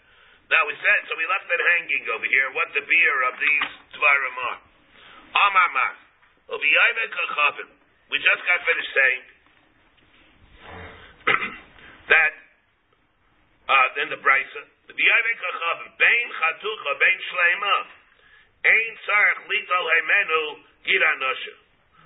[0.48, 2.48] Now we said so we left it hanging over here.
[2.56, 4.60] What the beer of these tvarim are?
[5.36, 5.94] Amar Mar.
[8.08, 9.24] We just got finished saying
[12.12, 12.32] that
[13.68, 17.76] uh, in the brisa, the kachavim bein chatucha bein shleima
[18.64, 21.56] ein tzarich litol hemenu gira nosha.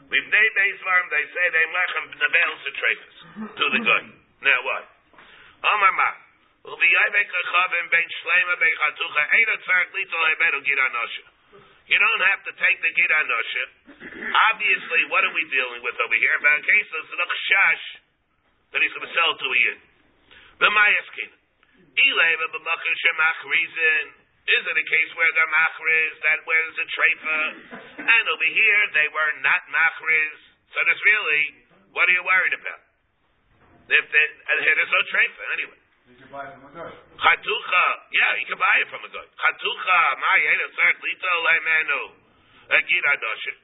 [0.10, 3.18] Livnei Beis they say they lechem nebel setrefus
[3.56, 4.06] to the good.
[4.42, 4.90] Now what?
[5.62, 6.10] Amar ma.
[11.92, 13.66] You don't have to take the gira nosha.
[14.54, 16.38] Obviously, what are we dealing with over here?
[16.38, 17.86] About a case of zedach shash
[18.72, 19.80] that he's going to sell to a yid.
[20.62, 21.34] The mayaskin.
[21.98, 24.22] Ileva b'macher shemachrizin.
[24.42, 27.42] Is it a case where they're machriz, that where there's a treifa?
[28.06, 30.38] And over here, they were not machriz.
[30.72, 32.82] So there's really, what are you worried about?
[33.90, 35.81] If there's no treifa, anyway.
[36.12, 36.92] You a.
[37.22, 39.28] Chatucha, yeah, you can buy it from a guy.
[39.32, 42.02] Chatucha, my yeda tzarek lito leimenu.
[42.68, 43.58] Agid adoshin.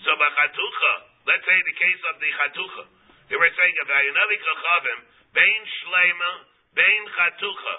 [0.00, 0.92] So by chatucha,
[1.28, 2.84] let's say the case of the chatucha.
[3.28, 4.98] They were saying about Yanavi kachavim,
[5.36, 6.30] bein shleima,
[6.72, 7.74] bein chatucha,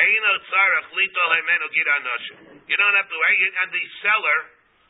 [0.00, 2.38] eino tzarech lito leimenu gid adoshin.
[2.64, 3.18] You don't have to,
[3.60, 4.38] and the seller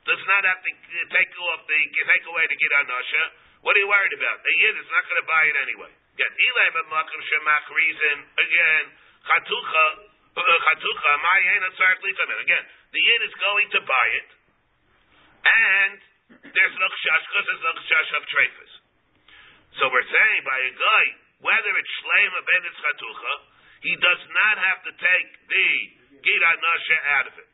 [0.07, 0.70] does not have to
[1.11, 3.24] take off the, take away the gid adosha.
[3.66, 4.47] What are you worried about?
[4.47, 5.93] The yid is not going to buy it anyway.
[6.25, 8.85] Ilay b'makom shemach reason, again,
[9.29, 9.87] chatucha,
[10.33, 12.39] uh, chatucha, my yena tzarek litamen.
[12.41, 14.29] Again, the yid is going to buy it,
[15.45, 15.99] and
[16.57, 18.73] there's no chash because there's no chash of trefus.
[19.77, 21.05] So we're saying by a guy,
[21.45, 23.33] whether it's shleim or ben it's chatucha,
[23.85, 25.69] he does not have to take the
[26.25, 27.51] gira nasha out of it.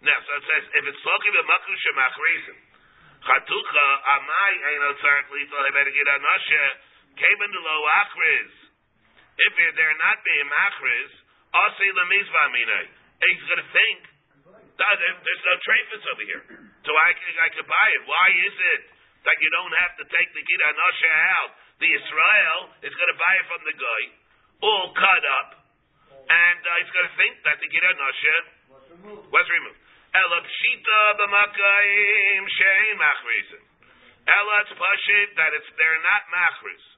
[0.00, 2.56] Now, so it says, if it's talking about makom shemach reason,
[3.20, 3.86] chatucha,
[4.16, 6.87] amai yena tzarek litamen gira nasha,
[7.18, 8.52] came into low achriz.
[9.38, 11.10] If they're not being machriz,
[11.54, 12.86] asay lemizva minay.
[13.22, 13.98] He's going to think
[14.78, 16.44] that there's no trafis over here,
[16.86, 18.02] so I I could buy it.
[18.06, 18.82] Why is it
[19.26, 21.50] that you don't have to take the gida nasha out?
[21.82, 24.02] The Israel is going to buy it from the guy,
[24.62, 25.48] all cut up,
[26.26, 28.36] and uh, he's going to think that the gida nasha
[29.30, 29.78] was removed.
[30.14, 33.62] Ela pshita b'makayim shein machrizin.
[34.26, 36.97] Ela it's pashit that it's they're not machriz.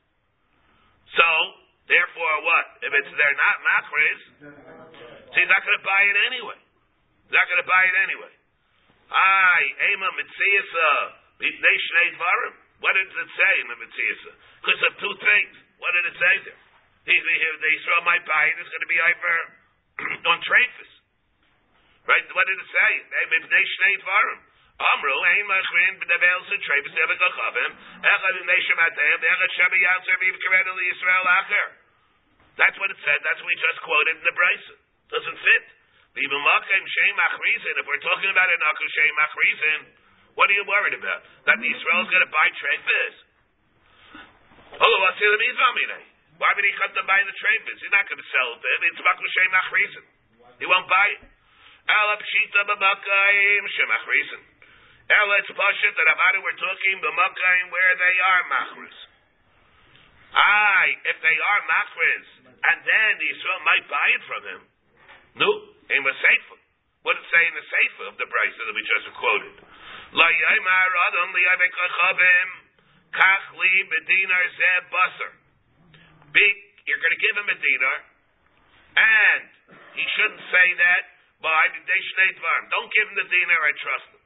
[1.16, 1.28] So,
[1.90, 2.66] therefore, what?
[2.86, 4.20] If it's they're not machriz,
[5.30, 6.58] so he's not going to buy it anyway.
[7.26, 8.32] He's not going to buy it anyway.
[9.10, 11.04] Ay, ema mitziasa, uh,
[11.42, 12.54] they shnei dvarim.
[12.78, 14.30] What did it say in the mitziasa?
[14.62, 15.54] Because of two things.
[15.82, 16.60] What did it say there?
[17.10, 18.54] He, he, the Israel might buy it.
[18.60, 19.34] It's going to be over
[20.30, 20.92] on trafis.
[22.06, 22.22] Right?
[22.32, 22.90] What did it say?
[23.10, 24.40] They shnei dvarim.
[24.80, 26.56] Amru ein machrin se
[28.00, 31.68] echad in echad viv karedu Yisrael acher.
[32.56, 33.20] That's what it said.
[33.20, 34.76] That's what we just quoted in the Brisa.
[35.12, 35.64] Doesn't fit.
[36.16, 37.76] Even makim shem machrizin.
[37.76, 39.80] If we're talking about an akum shem machrizin,
[40.32, 41.28] what are you worried about?
[41.44, 43.14] That the Israel's going to buy trefus?
[44.80, 46.00] Oh, what's the mizvah
[46.40, 47.76] Why would he come to buy the trefus?
[47.84, 48.64] He's not going to sell it.
[48.64, 50.04] It's makum shem machrizin.
[50.56, 51.22] He won't buy it.
[52.64, 54.49] B'makayim shemachrizin.
[55.10, 58.98] Ela it's pashut that it we're talking b'makayim where they are machris.
[60.30, 64.60] Aye, if they are machris, and then the Yisrael might buy it from him.
[65.42, 65.50] No,
[65.90, 66.58] in the sefer.
[67.02, 69.56] What it say in the sefer of the price that we just quoted?
[70.14, 71.42] La yaimar adam li
[73.10, 75.32] kach li bedinar zeh basar.
[76.30, 76.54] big,
[76.86, 77.98] you're going to give him a dinar,
[78.94, 79.42] and
[79.98, 81.02] he shouldn't say that.
[81.40, 81.80] By the
[82.68, 83.60] Don't give him the dinar.
[83.64, 84.19] I trust him.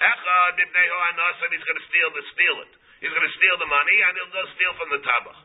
[0.00, 1.44] Echad ah, ibnei ho'anasim.
[1.44, 2.72] Ah, he's going to steal the steal it.
[3.04, 5.38] He's going to steal the money and he'll go steal from the tabach.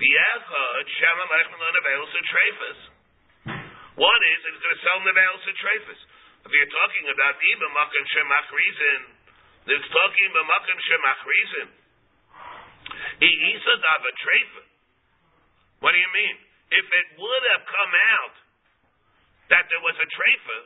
[0.00, 2.80] The echad shema mechmelon avelos trefus.
[4.00, 6.00] One is he's going to sell nevelos trefus.
[6.46, 8.98] If you're talking about iba makom shemach reason,
[9.68, 11.66] it's talking about makom shemach reason.
[13.20, 14.62] Isa dava trefa.
[15.84, 16.36] What do you mean?
[16.70, 18.34] If it would have come out
[19.52, 20.58] that there was a trefa,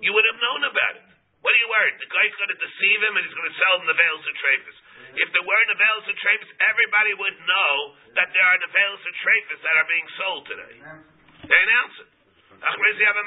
[0.00, 1.15] you would have known about it.
[1.46, 1.94] What are you worried?
[2.02, 4.34] The guy's going to deceive him and he's going to sell him the veils and
[4.34, 4.76] trefus.
[5.14, 7.74] If there were the veils and trefus, everybody would know
[8.18, 10.74] that there are the veils and trefus that are being sold today.
[11.46, 12.10] They announce it.
[12.66, 13.26] Achrizi have a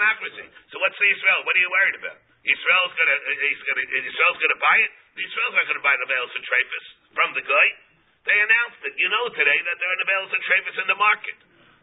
[0.67, 1.47] So what's the Israel?
[1.47, 2.20] What are you worried about?
[2.43, 4.91] Israel's gonna, uh, uh, he's gonna, uh, Israel's gonna buy it.
[5.15, 7.67] The Israel's not gonna buy the veils and trefus from the guy.
[8.28, 8.99] They announced it.
[8.99, 11.38] You know today that there are the veils and trefus in the market.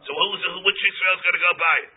[0.05, 1.93] So who's which Israel's gonna go buy it?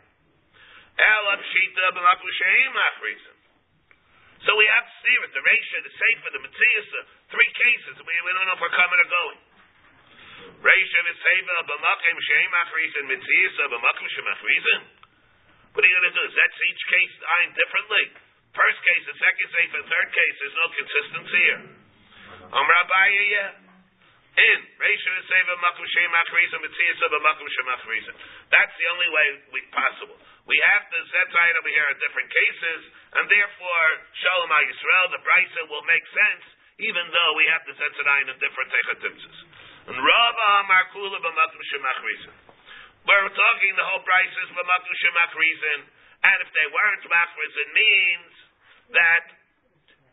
[4.41, 6.88] So we have it, the Resha, the Sefer, the Matthias,
[7.28, 7.95] three cases.
[8.01, 9.41] We, we don't know if we're coming or going.
[10.64, 14.80] Resha, the Sefer, b'makim sheim achrizin, Matthias, b'makim shem achrizin.
[15.76, 16.24] What are you going to do?
[16.24, 18.05] Is that each case ironed differently?
[18.57, 21.62] First case, the second the third case, there's no consistency here.
[22.51, 23.60] Um, Rabbi, yeah.
[24.41, 24.61] In.
[28.51, 30.16] That's the only way we, possible.
[30.49, 32.80] We have to set aside over here in different cases,
[33.20, 33.86] and therefore
[34.16, 36.45] Shalom Yisrael, the Brisa will make sense,
[36.80, 39.36] even though we have to set aside in different techatimtzes.
[39.93, 42.32] And Rava Markula B'Makum Shem Achrizim.
[43.05, 45.80] We're talking the whole Brisa is B'Makum Shem Achrizim,
[46.20, 48.32] and if they weren't Machriz, it means
[48.93, 49.39] that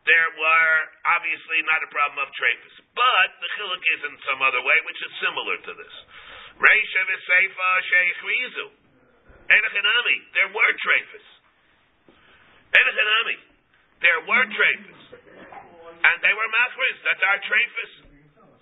[0.07, 0.75] there were
[1.19, 2.75] obviously not a problem of trafis.
[2.95, 5.95] But the chiluk is in some other way, which is similar to this.
[6.57, 8.67] Reisha v'seifa sheikh rizu.
[9.51, 11.27] Enochanami, there were trafis.
[12.71, 13.37] Enochanami,
[13.99, 15.01] there were trafis.
[15.97, 17.93] And they were machris, that's our trafis.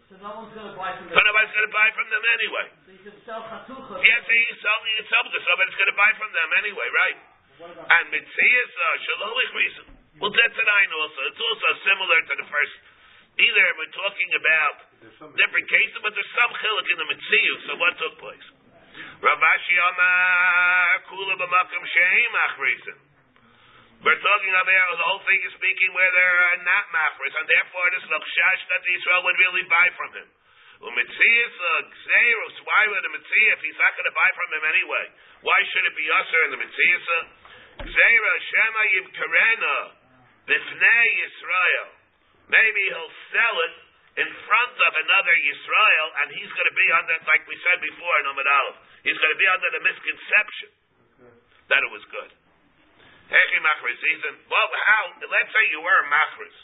[0.10, 1.18] So no one's going to buy from them.
[1.18, 2.66] So nobody's going to buy from them anyway.
[2.86, 4.02] So you can sell chatucha.
[4.02, 7.18] Yes, he's selling it something, somebody's going to buy from them anyway, right?
[7.66, 9.95] And mitzias uh, shalolich reason.
[10.16, 11.20] Well, that's an ayin also.
[11.28, 12.76] It's also similar to the first.
[13.36, 14.76] Either we're talking about
[15.36, 17.54] different cases, but there's some chilik in the mitziu.
[17.68, 18.48] So what took place?
[18.96, 22.98] Rav Ashi Amar Kula b'makom sheim achrisin.
[24.08, 27.88] We're talking about the whole thing is speaking where there are not machris, and therefore
[27.92, 30.28] this chash that Israel would really buy from him.
[30.80, 32.56] Umitzias gzeirus.
[32.56, 35.06] Uh, why would the mitzvah if he's not going to buy from him anyway?
[35.44, 37.22] Why should it be usher in the mitzvah?
[37.84, 40.05] Gzeira shema yivkarena
[40.46, 41.90] b'fnei Yisrael.
[42.50, 43.76] Maybe he'll sell it
[44.16, 48.14] in front of another Yisrael, and he's going to be under, like we said before
[48.22, 50.70] in Amid Aleph, he's going to be under the misconception
[51.68, 52.32] that it was good.
[53.26, 53.98] Hechi machris.
[54.46, 55.04] Well, how?
[55.18, 56.58] Let's say you were a machris.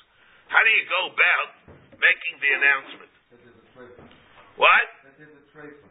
[0.47, 1.49] How do you go about
[1.97, 3.11] making the announcement?
[4.61, 4.87] What?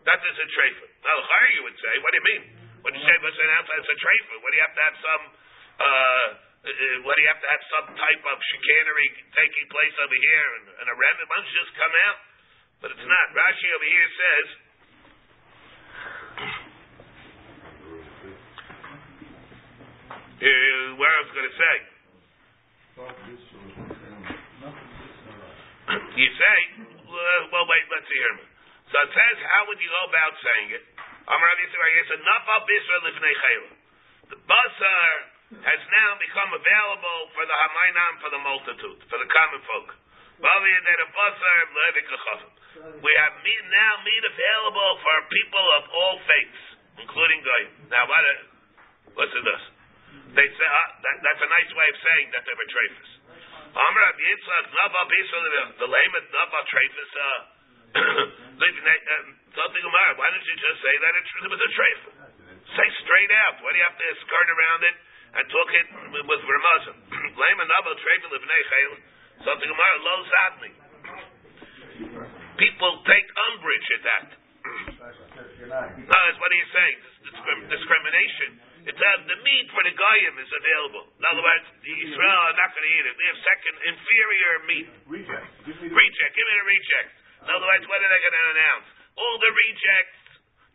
[0.07, 0.87] That is a trefa.
[1.03, 1.17] Now,
[1.59, 2.43] you would say, what do you mean?
[2.87, 4.35] When you say what's an outside, it's a trefa.
[4.41, 5.23] What do you have to have some?
[5.81, 6.29] Uh,
[6.61, 10.49] uh, what do you have to have some type of chicanery taking place over here
[10.61, 11.29] and, and a remnant?
[11.33, 12.19] Why just come out?
[12.85, 13.27] But it's not.
[13.33, 14.49] Rashi over here says.
[20.41, 21.77] Uh, where I was going to say.
[26.17, 26.59] You say,
[27.09, 28.37] well, wait, let's see here.
[28.93, 30.85] So it says, how would you go about saying it?
[31.25, 33.71] Amar Yisrael, said, Nafal Bisra Lifnei Chayla.
[34.35, 39.61] The basar has now become available for the Hamainam, for the multitude, for the common
[39.67, 39.91] folk.
[43.03, 46.63] We have meat, now meat available for people of all faiths,
[47.03, 47.91] including Goyim.
[47.91, 48.23] Now, what?
[49.19, 49.65] What's it this?
[50.39, 53.11] They say uh, that, that's a nice way of saying that they were trafis.
[53.75, 57.11] Amr Yitzchak Nava Bisra the layman Nava trafis.
[59.51, 60.15] Something Gemara.
[60.15, 62.01] Why didn't you just say that it, was a treif?
[62.71, 63.59] Say straight out.
[63.67, 64.95] Why do you have to skirt around it
[65.31, 65.87] and talk it
[66.27, 66.97] with Ramazan?
[67.41, 68.93] Lema nabo treif levnei chayil.
[69.47, 70.71] Something Gemara lo zadni.
[72.59, 74.29] People take umbrage at that.
[75.71, 76.99] no, that's what he's saying.
[77.25, 78.51] Discrim- discrimination.
[78.85, 81.05] It says the meat for the goyim is available.
[81.13, 83.15] In other words, the Israel are not going to eat it.
[83.17, 84.89] They have second inferior meat.
[85.09, 85.49] Reject.
[85.69, 86.33] Reject.
[86.33, 87.11] Give me the reject.
[87.45, 88.87] In other words, what are they going to announce?
[89.21, 90.21] All the rejects.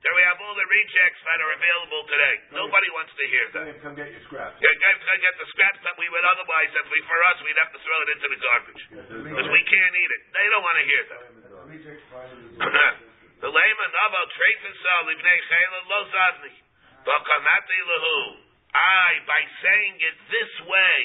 [0.06, 2.36] There we have all the rejects that are available today.
[2.54, 3.82] Nobody wants to hear that.
[3.82, 4.54] Come get your scraps.
[4.62, 7.58] Yeah, guys, come get the scraps that we would otherwise, if we, for us, we'd
[7.58, 8.82] have to throw it into the garbage.
[9.02, 10.22] Because we can't eat it.
[10.30, 11.22] They don't want to hear that.
[13.36, 16.54] The layman aval treifasal ibnei chayla lo zadni.
[17.04, 18.18] V'kamati lehu.
[18.78, 21.00] I, by saying it this way,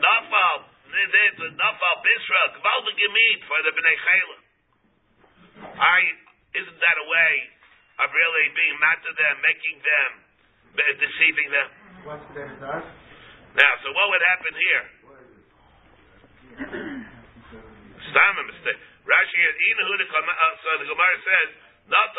[0.00, 4.36] nafal, nafal bisra, gvalda gemit for the bnei chayla.
[5.80, 6.00] I,
[6.60, 7.55] isn't that a way
[7.96, 10.10] of really being mad to them, making them,
[11.00, 11.68] deceiving them?
[12.04, 12.88] What's their dust?
[13.56, 14.84] Now, so what would happen here?
[18.12, 18.80] Stam a mistake.
[19.06, 21.48] Rashi, Inahu, the uh, so the Gemara says,
[21.86, 22.10] not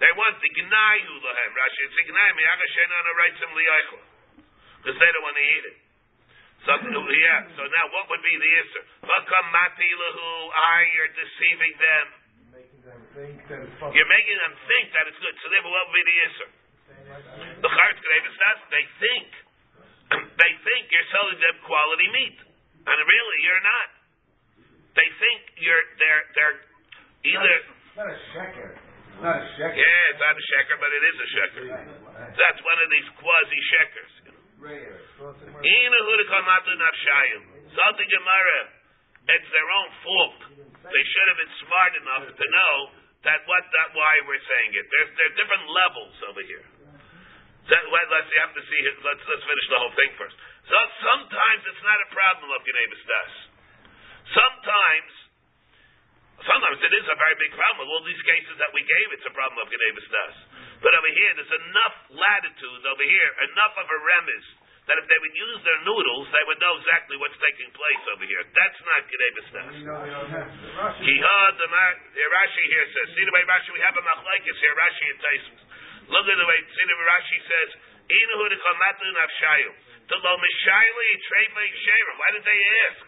[0.00, 1.50] They want the gnayu lahem.
[1.56, 4.00] Rashi, it's a gnayu, mi'agashena on a right some liyaychla.
[4.80, 5.76] Because they don't want to eat it.
[6.64, 8.82] So, yeah, so now what would be the answer?
[9.04, 12.06] Vakam mati lahu, I, you're deceiving them.
[12.52, 12.99] Making them think that it's possible.
[13.10, 15.34] You're making them think that it's good.
[15.42, 16.48] So they will be the answer?
[17.58, 19.28] The Charetz says they think.
[20.42, 22.38] they think you're selling them quality meat.
[22.86, 23.88] And really, you're not.
[24.94, 26.58] They think you're, they're, they're
[27.26, 28.68] either, It's not a sheker.
[28.74, 29.76] It's not a sheker.
[29.78, 31.64] yeah, it's not a sheker, but it is a sheker.
[32.34, 34.12] That's one of these quasi shekers.
[34.60, 34.98] Rare.
[35.62, 37.42] Ina hudakamatu nafshayim.
[37.74, 38.60] Salty Gemara,
[39.30, 40.38] it's their own fault.
[40.84, 42.74] They should have been smart enough to know
[43.20, 44.86] that what that why we're saying it.
[44.88, 46.64] There's there are different levels over here.
[47.68, 48.80] That, well, let's you have to see.
[49.04, 50.36] Let's let's finish the whole thing first.
[50.66, 53.34] So sometimes it's not a problem of Geneivas Daas.
[54.30, 55.12] Sometimes,
[56.46, 57.84] sometimes it is a very big problem.
[57.84, 60.36] With all these cases that we gave, it's a problem of Geneivas Daas.
[60.80, 64.46] But over here, there's enough latitude over here, enough of a remiss
[64.90, 68.26] that if they would use their noodles, they would know exactly what's taking place over
[68.26, 68.42] here.
[68.42, 69.74] That's not Geneivas Daas.
[69.78, 71.06] You know they don't have the Russian.
[71.06, 74.58] Jihad, the Mar- here Rashi here says, see the way Rashi, we have a machlaikis
[74.58, 75.62] here, Rashi and Tosfos.
[76.10, 77.70] Look at the way, see the way Rashi says,
[78.10, 79.70] Inahu de kamatu nafshayu.
[80.10, 82.16] To lo mishayli treifa yisherim.
[82.18, 82.60] Why did they
[82.90, 83.06] ask?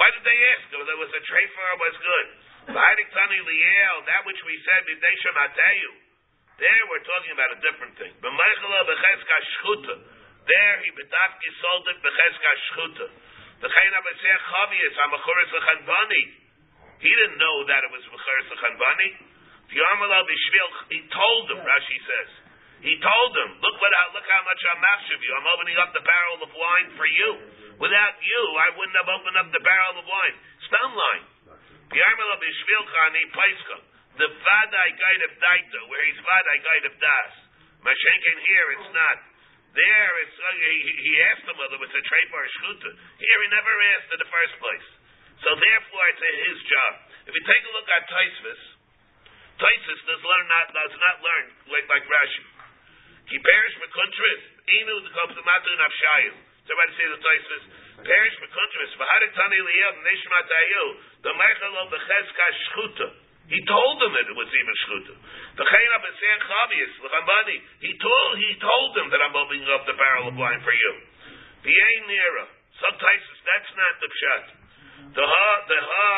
[0.00, 0.64] Why did they ask?
[0.72, 2.26] There was a treifa was good.
[2.72, 5.92] Liel, that which we said, b'deisha mateyu.
[6.56, 8.12] There we're talking about a different thing.
[8.24, 9.94] B'meichela b'cheska shchuta.
[10.44, 13.06] There he b'dafki sold it b'cheska shchuta.
[13.64, 16.24] V'chein abaseh chavius amachuris l'chanvani.
[17.00, 19.08] He didn't know that it was b'cheres l'chanvani.
[19.72, 22.30] V'yamala b'shvil, he told them, Rashi says.
[22.84, 25.32] He told them, look what look how much I'm machshav you.
[25.32, 27.30] I'm opening up the barrel of wine for you.
[27.80, 30.36] Without you, I wouldn't have opened up the barrel of wine.
[30.68, 31.24] Stone line.
[31.88, 33.76] V'yamala b'shvil chani paiska.
[34.20, 37.32] The vadai guide of daita, where he's vadai guide of das.
[37.80, 39.16] Mashenkin here, it's not.
[39.74, 42.90] There, it's, uh, he, he asked him whether it was a trade or a shkuta.
[43.18, 44.88] Here, he never asked in the first place.
[45.42, 46.92] So therefore, it's his job.
[47.26, 48.62] If you take a look at Tosfos,
[49.58, 52.44] Tosfos does learn not does not learn like like Rashi.
[53.28, 54.42] He perish mekuntris.
[54.64, 56.34] Inu the comes to matu nafshayim.
[56.64, 57.64] Somebody say the Taisvis.
[58.04, 58.90] Perish mekuntris.
[58.94, 60.84] V'hadik tani liyel neshmat ayu.
[61.26, 63.08] The meichel of the cheskah shchuta.
[63.44, 65.14] He told them that it was even shchuta.
[65.60, 67.58] The chayna b'seir chavius l'chambani.
[67.84, 70.92] He told he told them that I'm opening up the barrel of wine for you.
[71.60, 72.46] V'yein nira.
[72.80, 73.40] Some Tosfos.
[73.44, 74.44] That's not the pshat.
[75.12, 76.12] The ha the ha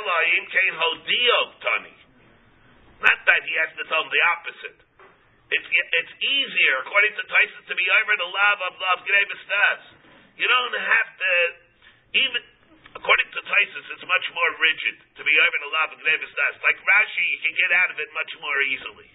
[0.00, 1.96] elohim came hodio tani.
[3.04, 4.80] Not that he has to tell them the opposite.
[5.52, 9.82] It's it's easier, according to Tyson, to be over the love of love Grebestas.
[10.40, 11.32] You don't have to
[12.16, 12.42] even
[12.96, 16.54] according to Tyson, it's much more rigid to be over the love of Grebestas.
[16.62, 19.08] Like Rashi, you can get out of it much more easily.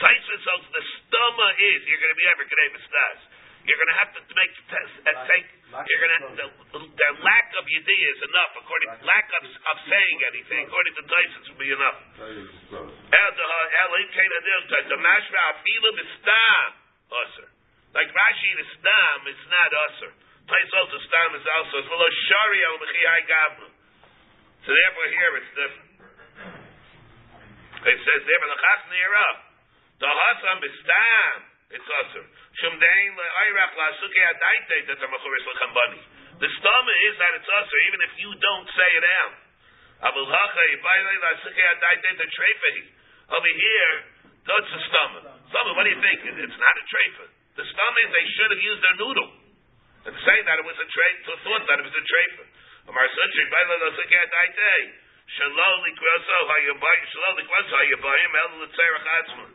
[0.00, 3.18] Tyson says the stoma is you're going to be over Grebestas.
[3.64, 5.48] You're going to have to make test, uh, take.
[5.72, 8.52] You're going to the, the lack of idea is enough.
[8.60, 11.96] According lack of, of saying anything, according to Tyson, will be enough.
[14.84, 16.68] The mashra afila b'stam
[17.08, 17.48] usher.
[17.94, 20.12] Like Rashi, the stam is not usher.
[20.44, 23.68] Tyson also stam is also well as shari al mechiyai gavna.
[24.64, 25.90] So therefore, here it's different.
[27.84, 29.28] It says there, "L'chach neira."
[30.00, 31.38] The hasam b'stam.
[31.72, 32.24] It's usher.
[32.60, 36.00] Shumdein le'ayrach la'asuke adaite that the machuris l'chambani.
[36.38, 39.34] The stama is that it's usher, even if you don't say it out.
[40.12, 42.84] Abul hacha yibayle la'asuke adaite the trefehi.
[43.32, 43.94] Over here,
[44.44, 45.20] that's a stama.
[45.48, 46.20] Stama, what do you think?
[46.36, 47.26] It's not a trefa.
[47.56, 49.43] The stama is they should have used their noodle
[50.04, 51.32] and say that it was a trefa.
[51.44, 52.44] Thought that it was a trefa.
[52.92, 54.74] Amar sunchi yibayle la'asuke adaite.
[55.24, 57.04] Shalom likroso hayabayim.
[57.08, 58.30] Shalom likroso hayabayim.
[58.36, 59.50] El l'tzerach atzman.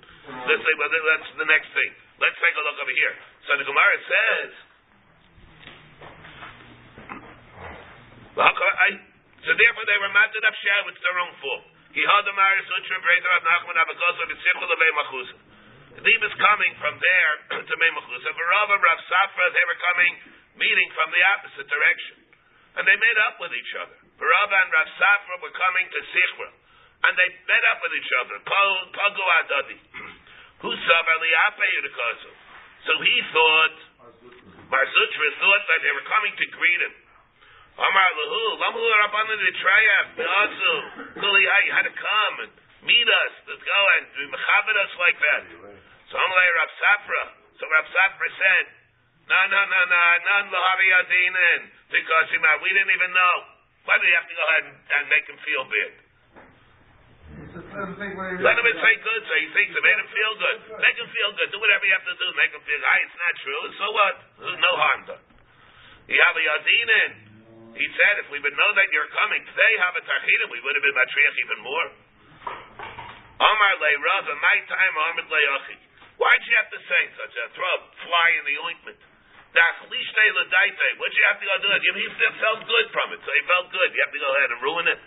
[0.50, 1.92] Let's say, well, that's the next thing.
[2.18, 3.16] Let's take a look over here.
[3.46, 4.52] So the Gemara says,
[8.40, 11.66] so therefore they were mounted up shah with their own fault.
[11.92, 15.36] He had the Mar Zutra Brezer of Nachman Abakosa B'Sichel of Machusa.
[16.00, 17.32] The is coming from there
[17.68, 18.30] to Mei Machusa.
[18.32, 20.14] Barava, Rav Safra, they were coming,
[20.58, 22.18] meeting from the opposite direction.
[22.78, 23.98] And they made up with each other.
[24.20, 26.50] Rav and Rav Safra were coming to Sichra,
[27.08, 28.36] and they met up with each other.
[28.40, 29.78] Adadi.
[30.60, 31.68] Who saw Eliape
[32.84, 33.76] So he thought,
[34.70, 36.96] Mar Zutra thought that they were coming to greet him.
[37.80, 38.84] Amar Lahu, Lamu
[40.20, 40.76] Be'azu,
[41.16, 42.52] Kuli had to come and
[42.84, 44.04] meet us, let's go and
[44.36, 45.44] us like that.
[46.12, 47.24] So Rav Safra,
[47.56, 48.66] so Rav Safra said,
[49.30, 51.62] no, no, no, no, none lahavi adinin,
[51.94, 53.36] because we didn't even know.
[53.86, 55.92] Why do you have to go ahead and, and make him feel bad?
[57.50, 60.58] Let him say good, so he thinks it made him feel good.
[60.82, 61.50] Make him feel good.
[61.54, 62.28] Do whatever you have to do.
[62.38, 62.78] Make him feel.
[62.78, 63.64] Hey, it's not true.
[63.78, 64.16] So what?
[64.58, 65.24] no harm done.
[66.10, 67.12] Yavi adinin.
[67.78, 70.74] He said, if we would know that you're coming today, have a tachida, we would
[70.74, 71.88] have been matriach even more.
[73.40, 75.42] Amar le Rav, my time, Amar le
[76.20, 79.00] Why'd you have to say such a throw fly in the ointment?
[79.50, 81.82] What'd you have to go do it?
[81.82, 82.06] He
[82.38, 83.90] felt good from it, so he felt good.
[83.90, 85.00] You have to go ahead and ruin it.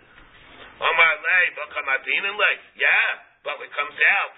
[2.75, 3.09] Yeah,
[3.47, 4.35] but it comes out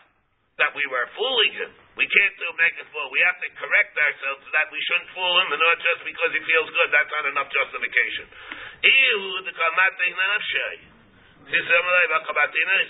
[0.61, 1.73] that we were fooling him.
[1.97, 3.09] We can't do make it fool.
[3.11, 6.31] We have to correct ourselves so that we shouldn't fool him, and not just because
[6.37, 6.89] he feels good.
[6.93, 8.29] That's not enough justification.
[8.85, 8.93] He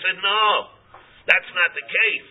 [0.03, 0.43] said, no,
[1.25, 2.29] that's not the case.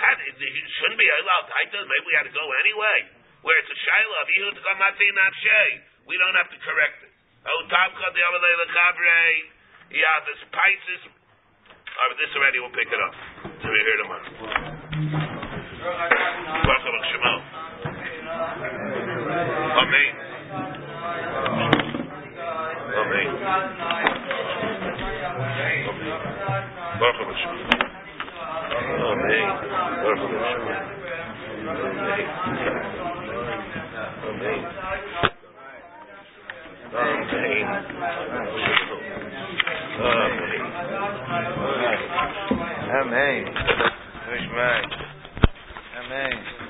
[0.00, 1.50] He shouldn't be allowed.
[1.50, 5.70] Maybe we had to go anyway where it's a shaila of ihud kamati nafshay.
[6.08, 7.12] We don't have to correct it.
[7.46, 9.32] Oh, tabcha the amalei lechabrei.
[9.90, 11.02] Yeah, this Pisces.
[11.08, 13.14] Oh, this already will pick it up.
[13.62, 14.22] So we hear tomorrow.
[15.80, 17.34] To Shemo.
[19.80, 20.12] Amen.
[23.00, 23.26] Amen.
[26.98, 27.08] To
[27.40, 27.64] Shemo.
[29.00, 29.46] Amen.
[30.00, 30.74] To Shemo.
[31.70, 32.89] Amen.
[34.40, 34.64] Amen.
[44.30, 44.82] Amen.
[45.98, 46.69] Amen.